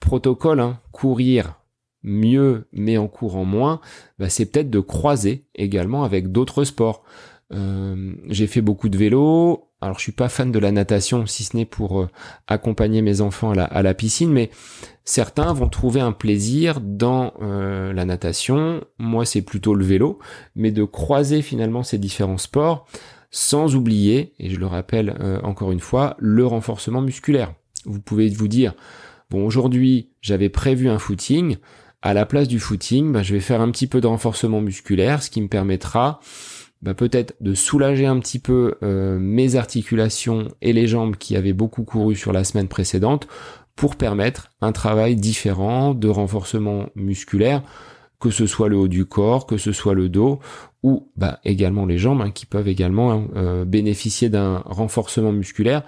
protocole 0.00 0.60
hein, 0.60 0.80
courir 0.92 1.61
mieux 2.02 2.66
mais 2.72 2.96
en 2.98 3.08
courant 3.08 3.44
moins, 3.44 3.80
bah, 4.18 4.28
c'est 4.28 4.46
peut-être 4.46 4.70
de 4.70 4.80
croiser 4.80 5.46
également 5.54 6.04
avec 6.04 6.32
d'autres 6.32 6.64
sports. 6.64 7.04
Euh, 7.52 8.14
j'ai 8.28 8.46
fait 8.46 8.60
beaucoup 8.60 8.88
de 8.88 8.96
vélo. 8.96 9.68
Alors 9.80 9.98
je 9.98 10.02
suis 10.02 10.12
pas 10.12 10.28
fan 10.28 10.52
de 10.52 10.58
la 10.58 10.70
natation, 10.70 11.26
si 11.26 11.42
ce 11.42 11.56
n'est 11.56 11.64
pour 11.64 12.02
euh, 12.02 12.08
accompagner 12.46 13.02
mes 13.02 13.20
enfants 13.20 13.52
à 13.52 13.82
la, 13.82 13.94
piscine, 13.94 14.30
mais 14.30 14.50
certains 15.04 15.52
vont 15.52 15.68
trouver 15.68 16.00
un 16.00 16.12
plaisir 16.12 16.80
dans 16.80 17.34
euh, 17.42 17.92
la 17.92 18.04
natation. 18.04 18.84
Moi, 18.98 19.24
c'est 19.24 19.42
plutôt 19.42 19.74
le 19.74 19.84
vélo, 19.84 20.20
mais 20.54 20.70
de 20.70 20.84
croiser 20.84 21.42
finalement 21.42 21.82
ces 21.82 21.98
différents 21.98 22.38
sports, 22.38 22.86
sans 23.32 23.74
oublier, 23.74 24.34
et 24.38 24.50
je 24.50 24.60
le 24.60 24.66
rappelle 24.66 25.16
encore 25.42 25.72
une 25.72 25.80
fois, 25.80 26.16
le 26.18 26.46
renforcement 26.46 27.00
musculaire. 27.00 27.54
Vous 27.84 28.00
pouvez 28.00 28.28
vous 28.28 28.46
dire, 28.46 28.74
bon, 29.30 29.44
aujourd'hui, 29.44 30.10
j'avais 30.20 30.48
prévu 30.48 30.88
un 30.88 30.98
footing. 30.98 31.56
À 32.02 32.14
la 32.14 32.26
place 32.26 32.48
du 32.48 32.58
footing, 32.58 33.12
bah, 33.12 33.22
je 33.22 33.32
vais 33.32 33.40
faire 33.40 33.60
un 33.60 33.70
petit 33.70 33.86
peu 33.86 34.00
de 34.00 34.08
renforcement 34.08 34.60
musculaire, 34.60 35.22
ce 35.22 35.30
qui 35.30 35.40
me 35.40 35.48
permettra 35.48 36.20
bah, 36.82 36.94
peut-être 36.94 37.34
de 37.40 37.54
soulager 37.54 38.06
un 38.06 38.18
petit 38.18 38.40
peu 38.40 38.74
euh, 38.82 39.18
mes 39.20 39.54
articulations 39.54 40.48
et 40.60 40.72
les 40.72 40.88
jambes 40.88 41.16
qui 41.16 41.36
avaient 41.36 41.52
beaucoup 41.52 41.84
couru 41.84 42.16
sur 42.16 42.32
la 42.32 42.42
semaine 42.42 42.66
précédente 42.66 43.28
pour 43.76 43.94
permettre 43.94 44.50
un 44.60 44.72
travail 44.72 45.14
différent 45.14 45.94
de 45.94 46.08
renforcement 46.08 46.86
musculaire, 46.96 47.62
que 48.18 48.30
ce 48.30 48.46
soit 48.46 48.68
le 48.68 48.76
haut 48.76 48.88
du 48.88 49.06
corps, 49.06 49.46
que 49.46 49.56
ce 49.56 49.70
soit 49.70 49.94
le 49.94 50.08
dos 50.08 50.40
ou 50.82 51.08
bah, 51.16 51.38
également 51.44 51.86
les 51.86 51.98
jambes 51.98 52.20
hein, 52.20 52.32
qui 52.32 52.46
peuvent 52.46 52.68
également 52.68 53.28
euh, 53.36 53.64
bénéficier 53.64 54.28
d'un 54.28 54.58
renforcement 54.66 55.32
musculaire. 55.32 55.84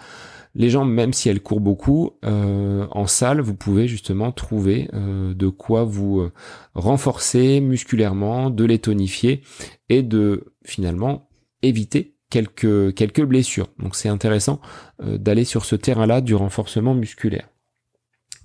Les 0.55 0.71
jambes, 0.71 0.91
même 0.91 1.13
si 1.13 1.29
elles 1.29 1.43
courent 1.43 1.61
beaucoup, 1.61 2.13
euh, 2.25 2.87
en 2.93 3.07
salle, 3.07 3.41
vous 3.41 3.55
pouvez 3.55 3.89
justement 3.89 4.31
trouver 4.33 4.89
de 4.93 5.49
quoi 5.49 5.85
vous 5.85 6.29
renforcer 6.75 7.61
musculairement, 7.61 8.51
de 8.51 8.65
les 8.65 8.79
tonifier 8.79 9.43
et 9.89 10.03
de 10.03 10.55
finalement 10.65 11.29
éviter 11.63 12.15
quelques, 12.35 12.95
quelques 12.95 13.23
blessures. 13.25 13.69
Donc 13.79 13.95
c'est 13.95 14.09
intéressant 14.09 14.61
euh, 15.03 15.19
d'aller 15.19 15.45
sur 15.45 15.65
ce 15.65 15.77
terrain-là 15.77 16.21
du 16.21 16.35
renforcement 16.35 16.95
musculaire. 16.95 17.49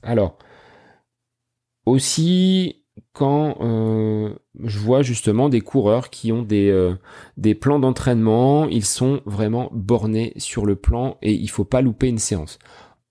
Alors, 0.03 0.37
aussi 1.85 2.78
quand 3.13 3.57
euh, 3.61 4.33
je 4.63 4.79
vois 4.79 5.01
justement 5.01 5.49
des 5.49 5.61
coureurs 5.61 6.09
qui 6.09 6.31
ont 6.31 6.43
des, 6.43 6.69
euh, 6.69 6.95
des 7.37 7.55
plans 7.55 7.79
d'entraînement, 7.79 8.67
ils 8.67 8.85
sont 8.85 9.21
vraiment 9.25 9.69
bornés 9.73 10.33
sur 10.37 10.65
le 10.65 10.75
plan 10.75 11.17
et 11.21 11.33
il 11.33 11.49
faut 11.49 11.65
pas 11.65 11.81
louper 11.81 12.07
une 12.07 12.19
séance. 12.19 12.59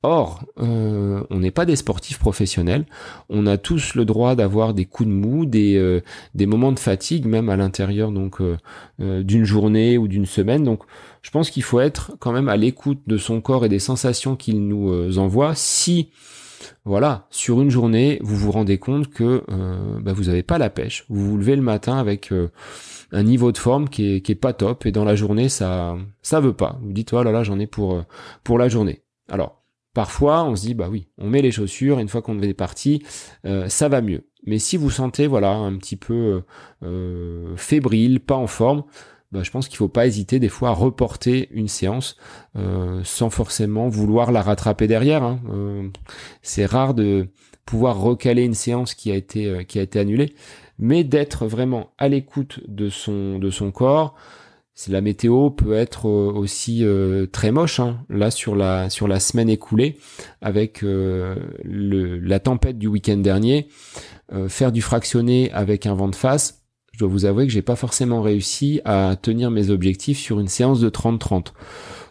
Or, 0.05 0.45
euh, 0.61 1.25
on 1.29 1.41
n'est 1.41 1.51
pas 1.51 1.65
des 1.65 1.75
sportifs 1.75 2.21
professionnels. 2.21 2.87
On 3.29 3.47
a 3.49 3.59
tous 3.59 3.97
le 3.97 4.05
droit 4.05 4.37
d'avoir 4.37 4.73
des 4.73 4.85
coups 4.85 5.09
de 5.09 5.13
mou, 5.13 5.45
des, 5.45 5.77
euh, 5.77 6.03
des 6.37 6.47
moments 6.47 6.71
de 6.71 6.79
fatigue, 6.79 7.27
même 7.27 7.49
à 7.49 7.57
l'intérieur 7.57 8.13
donc 8.13 8.41
euh, 8.41 9.23
d'une 9.25 9.45
journée 9.45 9.99
ou 9.99 10.07
d'une 10.07 10.27
semaine. 10.27 10.63
Donc, 10.63 10.85
je 11.23 11.31
pense 11.31 11.51
qu'il 11.51 11.65
faut 11.65 11.81
être 11.81 12.13
quand 12.21 12.31
même 12.31 12.49
à 12.49 12.57
l'écoute 12.57 13.01
de 13.09 13.17
son 13.17 13.41
corps 13.41 13.65
et 13.65 13.69
des 13.69 13.81
sensations 13.81 14.37
qu'il 14.37 14.69
nous 14.69 15.19
envoie. 15.19 15.57
Si, 15.57 16.11
voilà, 16.85 17.27
sur 17.31 17.61
une 17.61 17.71
journée, 17.71 18.19
vous 18.23 18.37
vous 18.37 18.51
rendez 18.51 18.79
compte 18.79 19.09
que 19.09 19.45
bah, 20.01 20.13
vous 20.13 20.25
n'avez 20.25 20.43
pas 20.43 20.59
la 20.59 20.71
pêche, 20.71 21.05
vous 21.09 21.31
vous 21.31 21.37
levez 21.37 21.57
le 21.57 21.63
matin 21.63 21.99
avec 21.99 22.33
un 23.13 23.23
niveau 23.23 23.53
de 23.53 23.59
forme 23.59 23.89
qui 23.89 24.17
est, 24.17 24.35
pas 24.35 24.53
top 24.53 24.87
et 24.87 24.93
dans 24.93 25.05
la 25.05 25.15
journée 25.17 25.49
ça 25.49 25.97
ça 26.23 26.41
veut 26.41 26.53
pas. 26.53 26.79
Vous 26.83 26.93
dites 26.93 27.13
oh 27.13 27.23
là 27.23 27.33
là 27.33 27.43
j'en 27.45 27.59
ai 27.59 27.67
pour 27.67 28.05
pour 28.45 28.59
la 28.59 28.69
journée. 28.69 29.03
Alors 29.29 29.59
Parfois, 29.99 30.45
on 30.45 30.55
se 30.55 30.63
dit, 30.63 30.75
bah 30.75 30.89
oui, 30.89 31.09
on 31.19 31.29
met 31.29 31.43
les 31.43 31.51
chaussures, 31.51 31.99
une 31.99 32.07
fois 32.07 32.23
qu'on 32.23 32.41
est 32.41 32.55
parti, 32.55 33.03
euh, 33.45 33.69
ça 33.69 33.89
va 33.89 34.01
mieux. 34.01 34.29
Mais 34.47 34.61
si 34.61 34.77
vous 34.77 34.91
sentez, 34.91 35.27
voilà, 35.27 35.51
un 35.51 35.77
petit 35.77 35.97
peu 35.97 36.43
euh, 36.85 37.57
fébrile, 37.57 38.21
pas 38.21 38.37
en 38.37 38.47
forme, 38.47 38.85
bah, 39.33 39.43
je 39.43 39.51
pense 39.51 39.69
qu'il 39.69 39.77
faut 39.77 39.89
pas 39.89 40.07
hésiter 40.07 40.39
des 40.39 40.49
fois 40.49 40.71
à 40.71 40.73
reporter 40.73 41.49
une 41.53 41.69
séance 41.69 42.17
euh, 42.57 43.01
sans 43.05 43.31
forcément 43.31 43.89
vouloir 43.89 44.33
la 44.33 44.43
rattraper 44.43 44.87
derrière. 44.87 45.23
Hein. 45.23 45.41
c'est 46.43 46.67
rare 46.67 46.95
de 46.95 47.29
pouvoir 47.65 48.01
recaler 48.01 48.43
une 48.43 48.55
séance 48.55 48.95
qui 48.95 49.11
a 49.11 49.15
été 49.15 49.65
qui 49.67 49.79
a 49.79 49.83
été 49.83 49.99
annulée, 49.99 50.35
mais 50.79 51.05
d'être 51.05 51.47
vraiment 51.47 51.91
à 51.99 52.09
l'écoute 52.09 52.61
de 52.67 52.89
son 52.89 53.39
de 53.39 53.51
son 53.51 53.71
corps, 53.71 54.15
la 54.87 55.01
météo 55.01 55.51
peut 55.51 55.73
être 55.73 56.07
euh, 56.07 56.33
aussi 56.33 56.85
euh, 56.85 57.27
très 57.27 57.51
moche. 57.51 57.81
Hein. 57.81 57.99
Là 58.09 58.31
sur 58.31 58.55
la 58.55 58.89
sur 58.91 59.09
la 59.09 59.19
semaine 59.19 59.49
écoulée, 59.49 59.99
avec 60.41 60.85
euh, 60.85 61.35
la 61.65 62.39
tempête 62.39 62.79
du 62.79 62.87
week-end 62.87 63.17
dernier, 63.17 63.69
faire 64.49 64.73
du 64.73 64.83
fractionné 64.83 65.51
avec 65.53 65.87
un 65.87 65.95
vent 65.95 66.09
de 66.09 66.15
face, 66.15 66.63
je 66.99 67.05
dois 67.05 67.13
vous 67.13 67.27
avouer 67.27 67.47
que 67.47 67.53
j'ai 67.53 67.63
pas 67.63 67.77
forcément 67.77 68.23
réussi 68.23 68.81
à 68.85 69.15
tenir 69.15 69.53
mes 69.53 69.71
objectifs 69.71 70.19
sur 70.19 70.41
une 70.41 70.49
séance 70.49 70.81
de 70.81 70.91
30-30. 70.91 71.53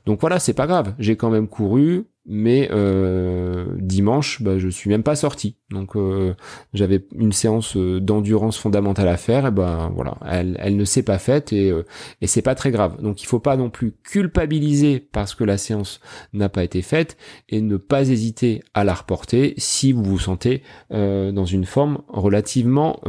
Donc 0.06 0.22
voilà, 0.22 0.40
c'est 0.40 0.54
pas 0.54 0.66
grave. 0.66 0.96
J'ai 0.98 1.18
quand 1.18 1.30
même 1.30 1.50
couru, 1.50 2.06
mais 2.26 2.70
euh, 2.72 3.66
dimanche, 3.80 4.42
bah, 4.42 4.58
je 4.58 4.70
suis 4.70 4.90
même 4.90 5.04
pas 5.04 5.18
sorti. 5.18 5.58
Donc 5.70 5.98
euh, 5.98 6.34
j'avais 6.74 7.06
une 7.14 7.34
séance 7.34 7.76
euh, 7.76 8.00
d'endurance 8.00 8.58
fondamentale 8.58 9.10
à 9.10 9.18
faire, 9.18 9.48
et 9.48 9.52
ben 9.52 9.92
voilà, 9.94 10.18
elle, 10.26 10.56
elle 10.62 10.78
ne 10.78 10.86
s'est 10.86 11.04
pas 11.04 11.18
faite 11.18 11.52
et, 11.52 11.74
et 12.22 12.28
c'est 12.28 12.42
pas 12.42 12.56
très 12.56 12.72
grave. 12.72 13.02
Donc 13.02 13.22
il 13.22 13.26
faut 13.26 13.40
pas 13.40 13.58
non 13.58 13.70
plus 13.70 13.92
culpabiliser 13.92 15.00
parce 15.00 15.36
que 15.36 15.44
la 15.44 15.58
séance 15.58 16.00
n'a 16.32 16.48
pas 16.48 16.64
été 16.64 16.82
faite 16.82 17.18
et 17.50 17.62
ne 17.62 17.76
pas 17.76 18.08
hésiter 18.10 18.64
à 18.74 18.84
la 18.84 18.94
reporter 18.94 19.54
si 19.58 19.92
vous 19.92 20.04
vous 20.04 20.20
sentez 20.20 20.64
dans 20.90 21.46
une 21.46 21.66
forme 21.66 22.00
relativement 22.08 23.02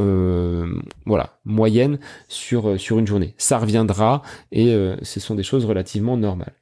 voilà 1.05 1.39
moyenne 1.45 1.99
sur 2.27 2.79
sur 2.79 2.99
une 2.99 3.07
journée. 3.07 3.35
Ça 3.37 3.57
reviendra 3.57 4.21
et 4.51 4.75
ce 5.01 5.19
sont 5.19 5.35
des 5.35 5.43
choses 5.43 5.65
relativement 5.65 6.17
normales. 6.17 6.55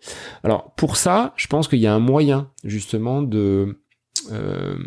Alors 0.43 0.73
pour 0.75 0.97
ça, 0.97 1.33
je 1.35 1.47
pense 1.47 1.67
qu'il 1.67 1.79
y 1.79 1.87
a 1.87 1.93
un 1.93 1.99
moyen 1.99 2.49
justement 2.63 3.21
de 3.21 3.79
euh, 4.31 4.77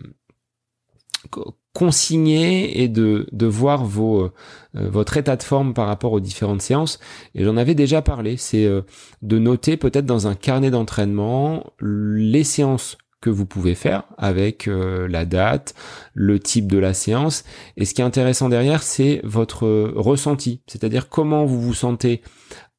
consigner 1.72 2.82
et 2.82 2.88
de, 2.88 3.26
de 3.32 3.46
voir 3.46 3.84
vos, 3.84 4.22
euh, 4.24 4.30
votre 4.74 5.16
état 5.16 5.36
de 5.36 5.42
forme 5.42 5.74
par 5.74 5.86
rapport 5.86 6.12
aux 6.12 6.20
différentes 6.20 6.62
séances. 6.62 6.98
Et 7.34 7.44
j'en 7.44 7.56
avais 7.56 7.74
déjà 7.74 8.02
parlé, 8.02 8.36
c'est 8.36 8.64
euh, 8.64 8.82
de 9.22 9.38
noter 9.38 9.76
peut-être 9.76 10.06
dans 10.06 10.26
un 10.26 10.34
carnet 10.34 10.70
d'entraînement 10.70 11.72
les 11.80 12.44
séances 12.44 12.98
que 13.20 13.30
vous 13.30 13.44
pouvez 13.44 13.74
faire 13.74 14.04
avec 14.16 14.66
la 14.66 15.26
date, 15.26 15.74
le 16.14 16.40
type 16.40 16.72
de 16.72 16.78
la 16.78 16.94
séance. 16.94 17.44
Et 17.76 17.84
ce 17.84 17.92
qui 17.92 18.00
est 18.00 18.04
intéressant 18.04 18.48
derrière, 18.48 18.82
c'est 18.82 19.20
votre 19.24 19.68
ressenti, 19.94 20.62
c'est-à-dire 20.66 21.10
comment 21.10 21.44
vous 21.44 21.60
vous 21.60 21.74
sentez 21.74 22.22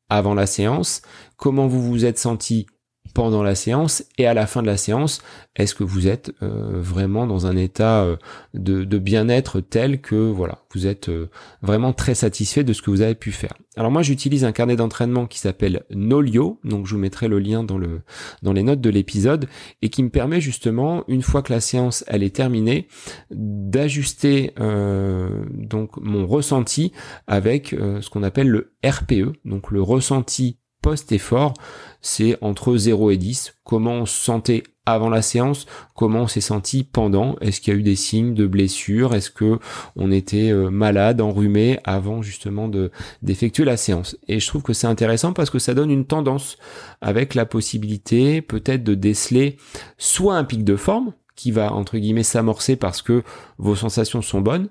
avant 0.09 0.33
la 0.33 0.47
séance, 0.47 1.03
comment 1.37 1.67
vous 1.67 1.83
vous 1.83 2.05
êtes 2.05 2.17
senti 2.17 2.65
pendant 3.13 3.43
la 3.43 3.55
séance 3.55 4.03
et 4.17 4.25
à 4.25 4.33
la 4.33 4.47
fin 4.47 4.61
de 4.61 4.67
la 4.67 4.77
séance, 4.77 5.21
est-ce 5.55 5.75
que 5.75 5.83
vous 5.83 6.07
êtes 6.07 6.31
euh, 6.41 6.79
vraiment 6.81 7.27
dans 7.27 7.45
un 7.45 7.57
état 7.57 8.03
euh, 8.03 8.15
de, 8.53 8.97
bien-être 8.97 9.59
tel 9.59 10.01
que 10.01 10.15
voilà, 10.15 10.59
vous 10.73 10.87
êtes 10.87 11.09
euh, 11.09 11.29
vraiment 11.61 11.93
très 11.93 12.15
satisfait 12.15 12.63
de 12.63 12.73
ce 12.73 12.81
que 12.81 12.89
vous 12.89 13.01
avez 13.01 13.15
pu 13.15 13.31
faire? 13.31 13.53
Alors 13.77 13.91
moi 13.91 14.01
j'utilise 14.01 14.43
un 14.43 14.51
carnet 14.51 14.75
d'entraînement 14.75 15.27
qui 15.27 15.39
s'appelle 15.39 15.83
Nolio, 15.91 16.59
donc 16.63 16.87
je 16.87 16.95
vous 16.95 16.99
mettrai 16.99 17.27
le 17.27 17.39
lien 17.39 17.63
dans 17.63 17.77
le 17.77 18.01
dans 18.41 18.51
les 18.51 18.63
notes 18.63 18.81
de 18.81 18.89
l'épisode 18.89 19.47
et 19.81 19.89
qui 19.89 20.03
me 20.03 20.09
permet 20.09 20.41
justement 20.41 21.05
une 21.07 21.21
fois 21.21 21.41
que 21.41 21.53
la 21.53 21.61
séance 21.61 22.03
elle 22.07 22.21
est 22.21 22.35
terminée 22.35 22.87
d'ajuster 23.29 24.53
donc 24.57 25.95
mon 26.01 26.27
ressenti 26.27 26.91
avec 27.27 27.69
ce 27.69 28.09
qu'on 28.09 28.23
appelle 28.23 28.49
le 28.49 28.73
RPE, 28.83 29.37
donc 29.45 29.71
le 29.71 29.81
ressenti 29.81 30.57
post-effort, 30.81 31.53
c'est 32.01 32.37
entre 32.41 32.75
0 32.75 33.11
et 33.11 33.17
10. 33.17 33.55
Comment 33.63 33.93
on 33.93 34.05
se 34.05 34.19
sentait 34.19 34.63
avant 34.85 35.09
la 35.09 35.21
séance, 35.21 35.67
comment 35.95 36.21
on 36.21 36.27
s'est 36.27 36.41
senti 36.41 36.83
pendant, 36.83 37.35
est-ce 37.39 37.61
qu'il 37.61 37.73
y 37.73 37.75
a 37.75 37.79
eu 37.79 37.83
des 37.83 37.95
signes 37.95 38.33
de 38.33 38.47
blessure, 38.47 39.13
est-ce 39.13 39.29
que 39.29 39.59
on 39.95 40.11
était 40.11 40.51
euh, 40.51 40.69
malade, 40.69 41.21
enrhumé 41.21 41.79
avant 41.83 42.23
justement 42.23 42.67
de 42.67 42.91
d'effectuer 43.21 43.63
la 43.63 43.77
séance? 43.77 44.17
Et 44.27 44.39
je 44.39 44.47
trouve 44.47 44.63
que 44.63 44.73
c'est 44.73 44.87
intéressant 44.87 45.33
parce 45.33 45.51
que 45.51 45.59
ça 45.59 45.75
donne 45.75 45.91
une 45.91 46.05
tendance 46.05 46.57
avec 46.99 47.35
la 47.35 47.45
possibilité 47.45 48.41
peut-être 48.41 48.83
de 48.83 48.95
déceler 48.95 49.57
soit 49.97 50.35
un 50.35 50.43
pic 50.43 50.63
de 50.63 50.75
forme 50.75 51.13
qui 51.35 51.51
va 51.51 51.71
entre 51.73 51.97
guillemets 51.97 52.23
s'amorcer 52.23 52.75
parce 52.75 53.01
que 53.01 53.23
vos 53.57 53.75
sensations 53.75 54.21
sont 54.21 54.41
bonnes, 54.41 54.69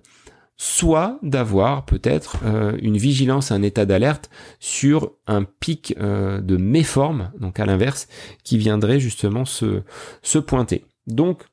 soit 0.62 1.18
d'avoir 1.22 1.86
peut-être 1.86 2.36
euh, 2.44 2.76
une 2.82 2.98
vigilance, 2.98 3.50
un 3.50 3.62
état 3.62 3.86
d'alerte 3.86 4.28
sur 4.58 5.12
un 5.26 5.44
pic 5.44 5.94
euh, 5.98 6.42
de 6.42 6.58
méforme, 6.58 7.30
donc 7.40 7.58
à 7.58 7.64
l'inverse, 7.64 8.08
qui 8.44 8.58
viendrait 8.58 9.00
justement 9.00 9.46
se, 9.46 9.80
se 10.20 10.38
pointer. 10.38 10.84
Donc, 11.06 11.44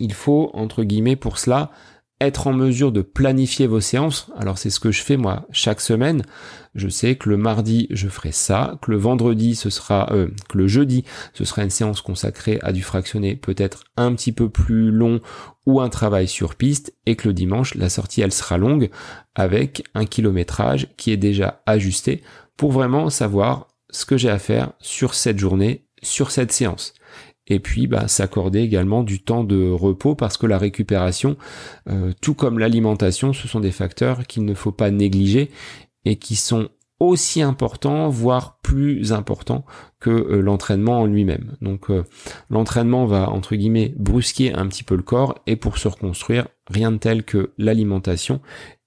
il 0.00 0.14
faut, 0.14 0.50
entre 0.54 0.82
guillemets, 0.82 1.14
pour 1.14 1.36
cela, 1.36 1.70
être 2.20 2.46
en 2.46 2.54
mesure 2.54 2.92
de 2.92 3.02
planifier 3.02 3.66
vos 3.66 3.80
séances. 3.80 4.30
Alors 4.38 4.56
c'est 4.56 4.70
ce 4.70 4.80
que 4.80 4.90
je 4.90 5.02
fais 5.02 5.18
moi 5.18 5.46
chaque 5.50 5.82
semaine. 5.82 6.22
Je 6.74 6.88
sais 6.88 7.16
que 7.16 7.28
le 7.28 7.36
mardi 7.36 7.86
je 7.90 8.08
ferai 8.08 8.32
ça, 8.32 8.78
que 8.80 8.90
le 8.90 8.96
vendredi 8.96 9.54
ce 9.54 9.68
sera, 9.68 10.10
euh, 10.12 10.28
que 10.48 10.56
le 10.56 10.66
jeudi 10.66 11.04
ce 11.34 11.44
sera 11.44 11.62
une 11.62 11.70
séance 11.70 12.00
consacrée 12.00 12.58
à 12.62 12.72
du 12.72 12.82
fractionné 12.82 13.36
peut-être 13.36 13.84
un 13.98 14.14
petit 14.14 14.32
peu 14.32 14.48
plus 14.48 14.90
long 14.90 15.20
ou 15.66 15.80
un 15.80 15.88
travail 15.88 16.28
sur 16.28 16.54
piste 16.54 16.94
et 17.04 17.16
que 17.16 17.28
le 17.28 17.34
dimanche 17.34 17.74
la 17.74 17.88
sortie 17.88 18.22
elle 18.22 18.32
sera 18.32 18.56
longue 18.56 18.90
avec 19.34 19.84
un 19.94 20.06
kilométrage 20.06 20.88
qui 20.96 21.10
est 21.10 21.16
déjà 21.16 21.62
ajusté 21.66 22.22
pour 22.56 22.72
vraiment 22.72 23.10
savoir 23.10 23.68
ce 23.90 24.04
que 24.04 24.16
j'ai 24.16 24.30
à 24.30 24.38
faire 24.38 24.72
sur 24.80 25.14
cette 25.14 25.38
journée, 25.38 25.84
sur 26.02 26.30
cette 26.30 26.52
séance. 26.52 26.94
Et 27.48 27.60
puis 27.60 27.86
bah, 27.86 28.08
s'accorder 28.08 28.60
également 28.60 29.02
du 29.02 29.20
temps 29.20 29.44
de 29.44 29.70
repos 29.70 30.14
parce 30.14 30.36
que 30.36 30.46
la 30.46 30.58
récupération, 30.58 31.36
euh, 31.88 32.12
tout 32.20 32.34
comme 32.34 32.58
l'alimentation, 32.58 33.32
ce 33.32 33.46
sont 33.46 33.60
des 33.60 33.70
facteurs 33.70 34.26
qu'il 34.26 34.44
ne 34.44 34.54
faut 34.54 34.72
pas 34.72 34.90
négliger 34.90 35.50
et 36.04 36.16
qui 36.16 36.36
sont 36.36 36.68
aussi 36.98 37.42
importants, 37.42 38.08
voire 38.08 38.58
plus 38.62 39.12
importants 39.12 39.64
que 40.00 40.10
euh, 40.10 40.40
l'entraînement 40.40 41.00
en 41.00 41.06
lui-même. 41.06 41.56
Donc 41.60 41.90
euh, 41.90 42.04
l'entraînement 42.48 43.06
va 43.06 43.28
entre 43.30 43.54
guillemets 43.54 43.94
brusquer 43.96 44.54
un 44.54 44.66
petit 44.66 44.82
peu 44.82 44.96
le 44.96 45.02
corps 45.02 45.34
et 45.46 45.56
pour 45.56 45.78
se 45.78 45.88
reconstruire, 45.88 46.48
rien 46.68 46.92
de 46.92 46.98
tel 46.98 47.24
que 47.24 47.52
l'alimentation 47.58 48.40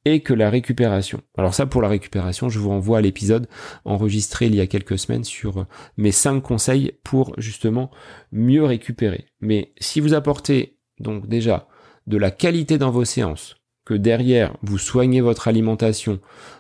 et 0.05 0.21
que 0.21 0.33
la 0.33 0.49
récupération. 0.49 1.21
Alors 1.37 1.53
ça 1.53 1.65
pour 1.65 1.81
la 1.81 1.89
récupération, 1.89 2.49
je 2.49 2.57
vous 2.57 2.69
renvoie 2.69 2.99
à 2.99 3.01
l'épisode 3.01 3.47
enregistré 3.85 4.47
il 4.47 4.55
y 4.55 4.61
a 4.61 4.67
quelques 4.67 4.97
semaines 4.97 5.23
sur 5.23 5.65
mes 5.97 6.11
5 6.11 6.41
conseils 6.41 6.93
pour 7.03 7.33
justement 7.37 7.91
mieux 8.31 8.63
récupérer. 8.63 9.25
Mais 9.41 9.73
si 9.79 9.99
vous 9.99 10.13
apportez 10.13 10.77
donc 10.99 11.27
déjà 11.27 11.67
de 12.07 12.17
la 12.17 12.31
qualité 12.31 12.77
dans 12.77 12.91
vos 12.91 13.05
séances, 13.05 13.58
que 13.89 13.95
derrière 13.95 14.55
vous 14.61 14.77
soignez 14.77 15.19
votre 15.19 15.47
alimentation, 15.47 16.19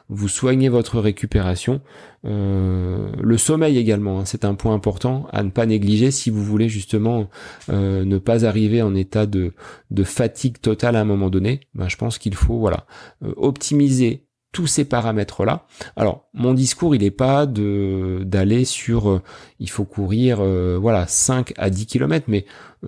vous 0.09 0.27
soignez 0.27 0.67
votre 0.67 0.99
récupération, 0.99 1.79
euh, 2.25 3.11
le 3.21 3.37
sommeil 3.37 3.77
également, 3.77 4.21
hein, 4.21 4.25
c'est 4.25 4.45
un 4.45 4.55
point 4.55 4.73
important 4.73 5.27
à 5.31 5.43
ne 5.43 5.51
pas 5.51 5.67
négliger 5.67 6.09
si 6.09 6.31
vous 6.31 6.43
voulez 6.43 6.69
justement 6.69 7.29
euh, 7.69 8.03
ne 8.03 8.17
pas 8.17 8.45
arriver 8.45 8.81
en 8.81 8.95
état 8.95 9.27
de, 9.27 9.53
de 9.91 10.03
fatigue 10.03 10.59
totale 10.59 10.95
à 10.95 11.01
un 11.01 11.05
moment 11.05 11.29
donné. 11.29 11.59
Ben, 11.75 11.87
je 11.87 11.97
pense 11.97 12.17
qu'il 12.17 12.33
faut 12.33 12.57
voilà 12.57 12.87
euh, 13.23 13.31
optimiser 13.37 14.25
tous 14.51 14.65
ces 14.65 14.85
paramètres 14.85 15.45
là. 15.45 15.67
Alors 15.95 16.27
mon 16.33 16.55
discours 16.55 16.95
il 16.95 17.03
n'est 17.03 17.11
pas 17.11 17.45
de 17.45 18.23
d'aller 18.25 18.65
sur 18.65 19.21
il 19.59 19.69
faut 19.69 19.85
courir 19.85 20.41
voilà 20.79 21.05
5 21.05 21.53
à 21.55 21.69
10 21.69 21.85
km 21.85 22.25
mais 22.27 22.47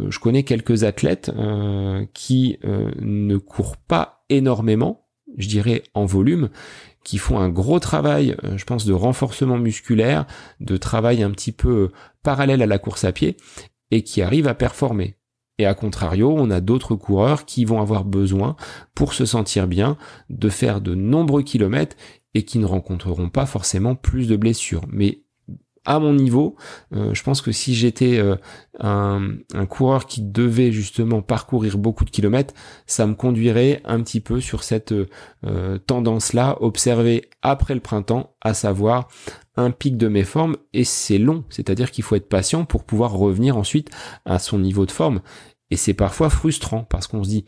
je 0.10 0.18
connais 0.18 0.42
quelques 0.42 0.86
athlètes 0.86 1.32
qui 2.16 2.58
ne 2.64 3.38
courent 3.38 3.78
pas 3.78 4.21
énormément, 4.32 5.08
je 5.38 5.48
dirais 5.48 5.84
en 5.94 6.06
volume 6.06 6.50
qui 7.04 7.18
font 7.18 7.40
un 7.40 7.50
gros 7.50 7.80
travail, 7.80 8.36
euh, 8.44 8.58
je 8.58 8.66
pense, 8.66 8.86
de 8.86 8.94
renforcement 8.94 9.58
musculaire, 9.58 10.26
de 10.60 10.78
travail 10.78 11.24
un 11.24 11.32
petit 11.32 11.52
peu 11.52 11.70
euh, 11.70 11.92
parallèle 12.24 12.62
à 12.62 12.68
la 12.68 12.78
course 12.78 13.06
à 13.06 13.12
pied, 13.12 13.38
et 13.90 14.04
qui 14.04 14.22
arrivent 14.22 14.48
à 14.48 14.54
performer. 14.54 15.16
Et 15.58 15.66
à 15.66 15.74
contrario, 15.74 16.34
on 16.36 16.50
a 16.50 16.62
d'autres 16.62 16.96
coureurs 16.96 17.46
qui 17.46 17.66
vont 17.66 17.82
avoir 17.82 18.06
besoin, 18.06 18.56
pour 18.96 19.14
se 19.14 19.26
sentir 19.26 19.68
bien, 19.68 19.98
de 20.30 20.50
faire 20.50 20.82
de 20.82 20.96
nombreux 20.96 21.44
kilomètres 21.44 21.96
et 22.34 22.46
qui 22.46 22.60
ne 22.60 22.66
rencontreront 22.66 23.30
pas 23.30 23.46
forcément 23.46 23.96
plus 23.96 24.28
de 24.28 24.36
blessures. 24.36 24.86
Mais 24.88 25.24
à 25.86 26.00
mon 26.00 26.14
niveau, 26.14 26.56
euh, 26.94 27.14
je 27.14 27.24
pense 27.24 27.42
que 27.42 27.52
si 27.52 27.74
j'étais 27.74 28.20
euh, 28.20 28.36
un, 28.80 29.66
coureur 29.68 30.06
qui 30.06 30.22
devait 30.22 30.72
justement 30.72 31.22
parcourir 31.22 31.78
beaucoup 31.78 32.06
de 32.06 32.12
kilomètres, 32.12 32.54
ça 32.86 33.08
me 33.08 33.16
conduirait 33.16 33.82
un 33.86 34.02
petit 34.02 34.20
peu 34.20 34.40
sur 34.42 34.64
cette 34.64 34.94
euh, 34.94 35.78
tendance-là, 35.80 36.58
observée 36.62 37.30
après 37.42 37.74
le 37.74 37.80
printemps, 37.80 38.36
à 38.42 38.54
savoir 38.54 39.08
un 39.56 39.72
pic 39.72 39.98
de 39.98 40.08
mes 40.08 40.24
formes, 40.24 40.56
et 40.74 40.84
c'est 40.84 41.18
long, 41.18 41.46
c'est-à-dire 41.50 41.90
qu'il 41.92 42.04
faut 42.04 42.16
être 42.16 42.30
patient 42.30 42.64
pour 42.64 42.84
pouvoir 42.84 43.14
revenir 43.14 43.58
ensuite 43.58 43.90
à 44.26 44.38
son 44.38 44.60
niveau 44.60 44.86
de 44.86 44.92
forme. 44.92 45.22
Et 45.72 45.78
c'est 45.78 45.94
parfois 45.94 46.30
frustrant, 46.30 46.84
parce 46.84 47.08
qu'on 47.08 47.24
se 47.24 47.30
dit, 47.30 47.46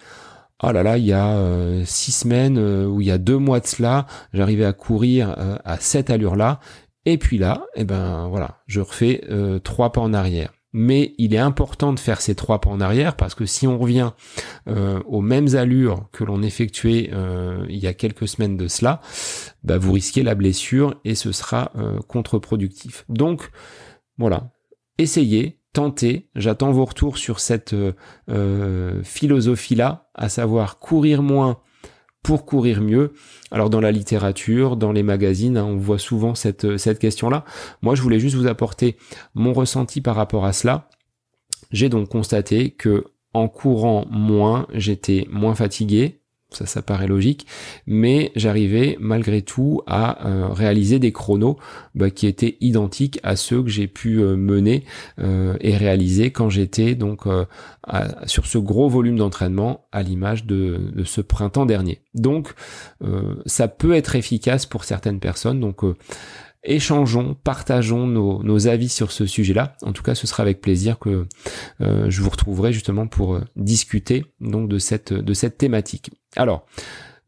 oh 0.63 0.71
là 0.71 0.81
là, 0.81 0.97
il 0.97 1.05
y 1.05 1.13
a 1.13 1.85
six 1.85 2.11
semaines 2.11 2.57
ou 2.57 3.01
il 3.01 3.07
y 3.07 3.11
a 3.11 3.17
deux 3.17 3.37
mois 3.37 3.59
de 3.59 3.67
cela, 3.67 4.05
j'arrivais 4.33 4.65
à 4.65 4.73
courir 4.73 5.35
à 5.65 5.77
cette 5.79 6.09
allure-là, 6.09 6.59
et 7.05 7.17
puis 7.17 7.37
là, 7.37 7.65
eh 7.75 7.83
ben 7.83 8.27
voilà, 8.29 8.61
je 8.67 8.79
refais 8.79 9.23
euh, 9.29 9.59
trois 9.59 9.91
pas 9.91 10.01
en 10.01 10.13
arrière. 10.13 10.53
Mais 10.75 11.13
il 11.19 11.35
est 11.35 11.39
important 11.39 11.93
de 11.93 11.99
faire 11.99 12.19
ces 12.19 12.33
trois 12.33 12.59
pas 12.59 12.71
en 12.71 12.81
arrière 12.81 13.15
parce 13.15 13.35
que 13.35 13.45
si 13.45 13.67
on 13.67 13.77
revient 13.77 14.11
euh, 14.67 14.99
aux 15.05 15.21
mêmes 15.21 15.55
allures 15.55 16.07
que 16.11 16.23
l'on 16.23 16.41
effectuait 16.41 17.11
euh, 17.13 17.63
il 17.69 17.77
y 17.77 17.85
a 17.85 17.93
quelques 17.93 18.27
semaines 18.27 18.57
de 18.57 18.67
cela, 18.67 18.99
bah, 19.63 19.77
vous 19.77 19.91
risquez 19.91 20.23
la 20.23 20.33
blessure 20.33 20.95
et 21.05 21.13
ce 21.13 21.31
sera 21.31 21.71
contre-productif. 22.07 23.05
Donc 23.07 23.51
voilà, 24.17 24.51
essayez, 24.97 25.59
tentez. 25.73 26.31
J'attends 26.35 26.71
vos 26.71 26.85
retours 26.85 27.19
sur 27.19 27.39
cette 27.39 27.75
philosophie-là, 29.03 30.09
à 30.15 30.29
savoir 30.29 30.79
courir 30.79 31.21
moins 31.21 31.59
pour 32.23 32.45
courir 32.45 32.81
mieux. 32.81 33.13
Alors 33.51 33.69
dans 33.69 33.81
la 33.81 33.91
littérature, 33.91 34.77
dans 34.77 34.91
les 34.91 35.03
magazines, 35.03 35.57
hein, 35.57 35.65
on 35.65 35.77
voit 35.77 35.99
souvent 35.99 36.35
cette, 36.35 36.77
cette 36.77 36.99
question-là. 36.99 37.45
Moi, 37.81 37.95
je 37.95 38.01
voulais 38.01 38.19
juste 38.19 38.35
vous 38.35 38.47
apporter 38.47 38.97
mon 39.35 39.53
ressenti 39.53 40.01
par 40.01 40.15
rapport 40.15 40.45
à 40.45 40.53
cela. 40.53 40.89
J'ai 41.71 41.89
donc 41.89 42.09
constaté 42.09 42.71
que 42.71 43.05
en 43.33 43.47
courant 43.47 44.05
moins, 44.09 44.67
j'étais 44.73 45.27
moins 45.29 45.55
fatigué, 45.55 46.21
ça 46.55 46.65
ça 46.65 46.81
paraît 46.81 47.07
logique, 47.07 47.47
mais 47.87 48.31
j'arrivais 48.35 48.97
malgré 48.99 49.41
tout 49.41 49.81
à 49.87 50.27
euh, 50.27 50.47
réaliser 50.49 50.99
des 50.99 51.11
chronos 51.11 51.57
bah, 51.95 52.09
qui 52.09 52.27
étaient 52.27 52.57
identiques 52.61 53.19
à 53.23 53.35
ceux 53.35 53.63
que 53.63 53.69
j'ai 53.69 53.87
pu 53.87 54.19
euh, 54.19 54.35
mener 54.35 54.83
euh, 55.19 55.55
et 55.61 55.75
réaliser 55.75 56.31
quand 56.31 56.49
j'étais 56.49 56.95
donc 56.95 57.23
sur 58.25 58.45
ce 58.45 58.57
gros 58.57 58.89
volume 58.89 59.17
d'entraînement 59.17 59.85
à 59.91 60.03
l'image 60.03 60.45
de, 60.45 60.79
de, 60.93 61.03
ce 61.03 61.21
printemps 61.21 61.65
dernier. 61.65 61.99
Donc 62.13 62.53
ça 63.45 63.67
peut 63.67 63.93
être 63.93 64.15
efficace 64.15 64.65
pour 64.65 64.83
certaines 64.83 65.19
personnes. 65.19 65.59
Donc 65.59 65.83
échangeons, 66.63 67.35
partageons 67.43 68.07
nos, 68.07 68.67
avis 68.67 68.89
sur 68.89 69.11
ce 69.11 69.25
sujet-là. 69.25 69.75
En 69.81 69.91
tout 69.91 70.03
cas, 70.03 70.15
ce 70.15 70.27
sera 70.27 70.43
avec 70.43 70.61
plaisir 70.61 70.99
que 70.99 71.27
euh, 71.81 72.09
je 72.09 72.21
vous 72.21 72.29
retrouverai 72.29 72.73
justement 72.73 73.07
pour 73.07 73.35
euh, 73.35 73.41
discuter 73.55 74.25
donc 74.39 74.69
de 74.69 74.77
cette 74.77 75.13
de 75.13 75.33
cette 75.33 75.57
thématique. 75.57 76.11
Alors, 76.35 76.65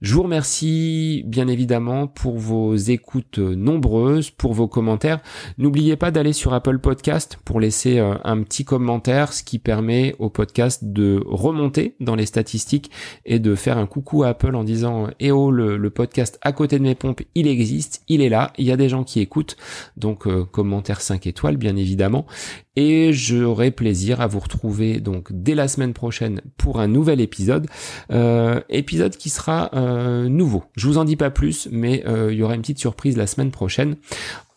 je 0.05 0.13
vous 0.13 0.21
remercie 0.21 1.23
bien 1.25 1.47
évidemment 1.47 2.05
pour 2.05 2.37
vos 2.37 2.75
écoutes 2.75 3.39
nombreuses, 3.39 4.29
pour 4.29 4.53
vos 4.53 4.67
commentaires. 4.67 5.19
N'oubliez 5.57 5.95
pas 5.95 6.11
d'aller 6.11 6.31
sur 6.31 6.53
Apple 6.53 6.77
Podcast 6.77 7.39
pour 7.43 7.59
laisser 7.59 7.97
euh, 7.97 8.13
un 8.23 8.43
petit 8.43 8.65
commentaire, 8.65 9.33
ce 9.33 9.41
qui 9.41 9.57
permet 9.57 10.13
au 10.19 10.29
podcast 10.29 10.83
de 10.83 11.23
remonter 11.25 11.95
dans 11.99 12.13
les 12.13 12.27
statistiques 12.27 12.91
et 13.25 13.39
de 13.39 13.55
faire 13.55 13.79
un 13.79 13.87
coucou 13.87 14.21
à 14.21 14.27
Apple 14.27 14.53
en 14.53 14.63
disant 14.63 15.07
Eh 15.19 15.31
oh, 15.31 15.49
le, 15.49 15.89
podcast 15.89 16.37
à 16.43 16.51
côté 16.51 16.77
de 16.77 16.83
mes 16.83 16.93
pompes, 16.93 17.23
il 17.33 17.47
existe, 17.47 18.03
il 18.07 18.21
est 18.21 18.29
là, 18.29 18.53
il 18.59 18.65
y 18.65 18.71
a 18.71 18.77
des 18.77 18.89
gens 18.89 19.03
qui 19.03 19.21
écoutent. 19.21 19.57
Donc 19.97 20.27
euh, 20.27 20.45
commentaire 20.45 21.01
5 21.01 21.25
étoiles 21.25 21.57
bien 21.57 21.75
évidemment. 21.75 22.27
Et 22.75 23.13
j'aurai 23.13 23.71
plaisir 23.71 24.19
à 24.19 24.27
vous 24.27 24.39
retrouver 24.39 24.99
donc 24.99 25.29
dès 25.31 25.55
la 25.55 25.67
semaine 25.67 25.93
prochaine 25.93 26.41
pour 26.57 26.79
un 26.79 26.87
nouvel 26.87 27.21
épisode. 27.21 27.67
Euh, 28.11 28.59
épisode 28.69 29.15
qui 29.15 29.29
sera 29.29 29.69
euh, 29.73 29.94
nouveau. 29.95 30.63
Je 30.75 30.87
vous 30.87 30.97
en 30.97 31.05
dis 31.05 31.15
pas 31.15 31.29
plus, 31.29 31.67
mais 31.71 32.03
euh, 32.07 32.31
il 32.31 32.37
y 32.37 32.43
aura 32.43 32.55
une 32.55 32.61
petite 32.61 32.79
surprise 32.79 33.17
la 33.17 33.27
semaine 33.27 33.51
prochaine. 33.51 33.95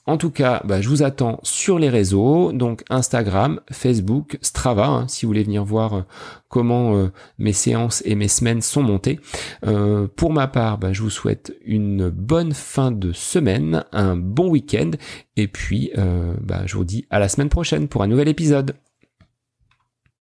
En 0.09 0.17
tout 0.17 0.31
cas, 0.31 0.63
bah, 0.65 0.81
je 0.81 0.89
vous 0.89 1.03
attends 1.03 1.39
sur 1.43 1.79
les 1.79 1.91
réseaux, 1.91 2.51
donc 2.53 2.83
Instagram, 2.89 3.61
Facebook, 3.71 4.39
Strava, 4.41 4.87
hein, 4.87 5.05
si 5.07 5.27
vous 5.27 5.29
voulez 5.29 5.43
venir 5.43 5.67
voir 5.67 5.93
euh, 5.93 6.03
comment 6.49 6.97
euh, 6.97 7.13
mes 7.39 7.53
séances 7.53 8.03
et 8.07 8.15
mes 8.15 8.27
semaines 8.27 8.63
sont 8.63 8.83
montées. 8.83 9.21
Euh, 9.67 10.09
pour 10.17 10.33
ma 10.33 10.47
part, 10.47 10.79
bah, 10.79 10.95
je 10.95 11.03
vous 11.03 11.11
souhaite 11.11 11.55
une 11.63 12.09
bonne 12.09 12.55
fin 12.55 12.91
de 12.91 13.13
semaine, 13.13 13.85
un 13.93 14.17
bon 14.17 14.49
week-end, 14.49 14.93
et 15.37 15.47
puis 15.47 15.93
bah, 16.41 16.63
je 16.65 16.77
vous 16.77 16.85
dis 16.85 17.05
à 17.11 17.19
la 17.19 17.29
semaine 17.29 17.51
prochaine 17.51 17.87
pour 17.87 18.03
un 18.03 18.07
nouvel 18.07 18.29
épisode. 18.29 18.77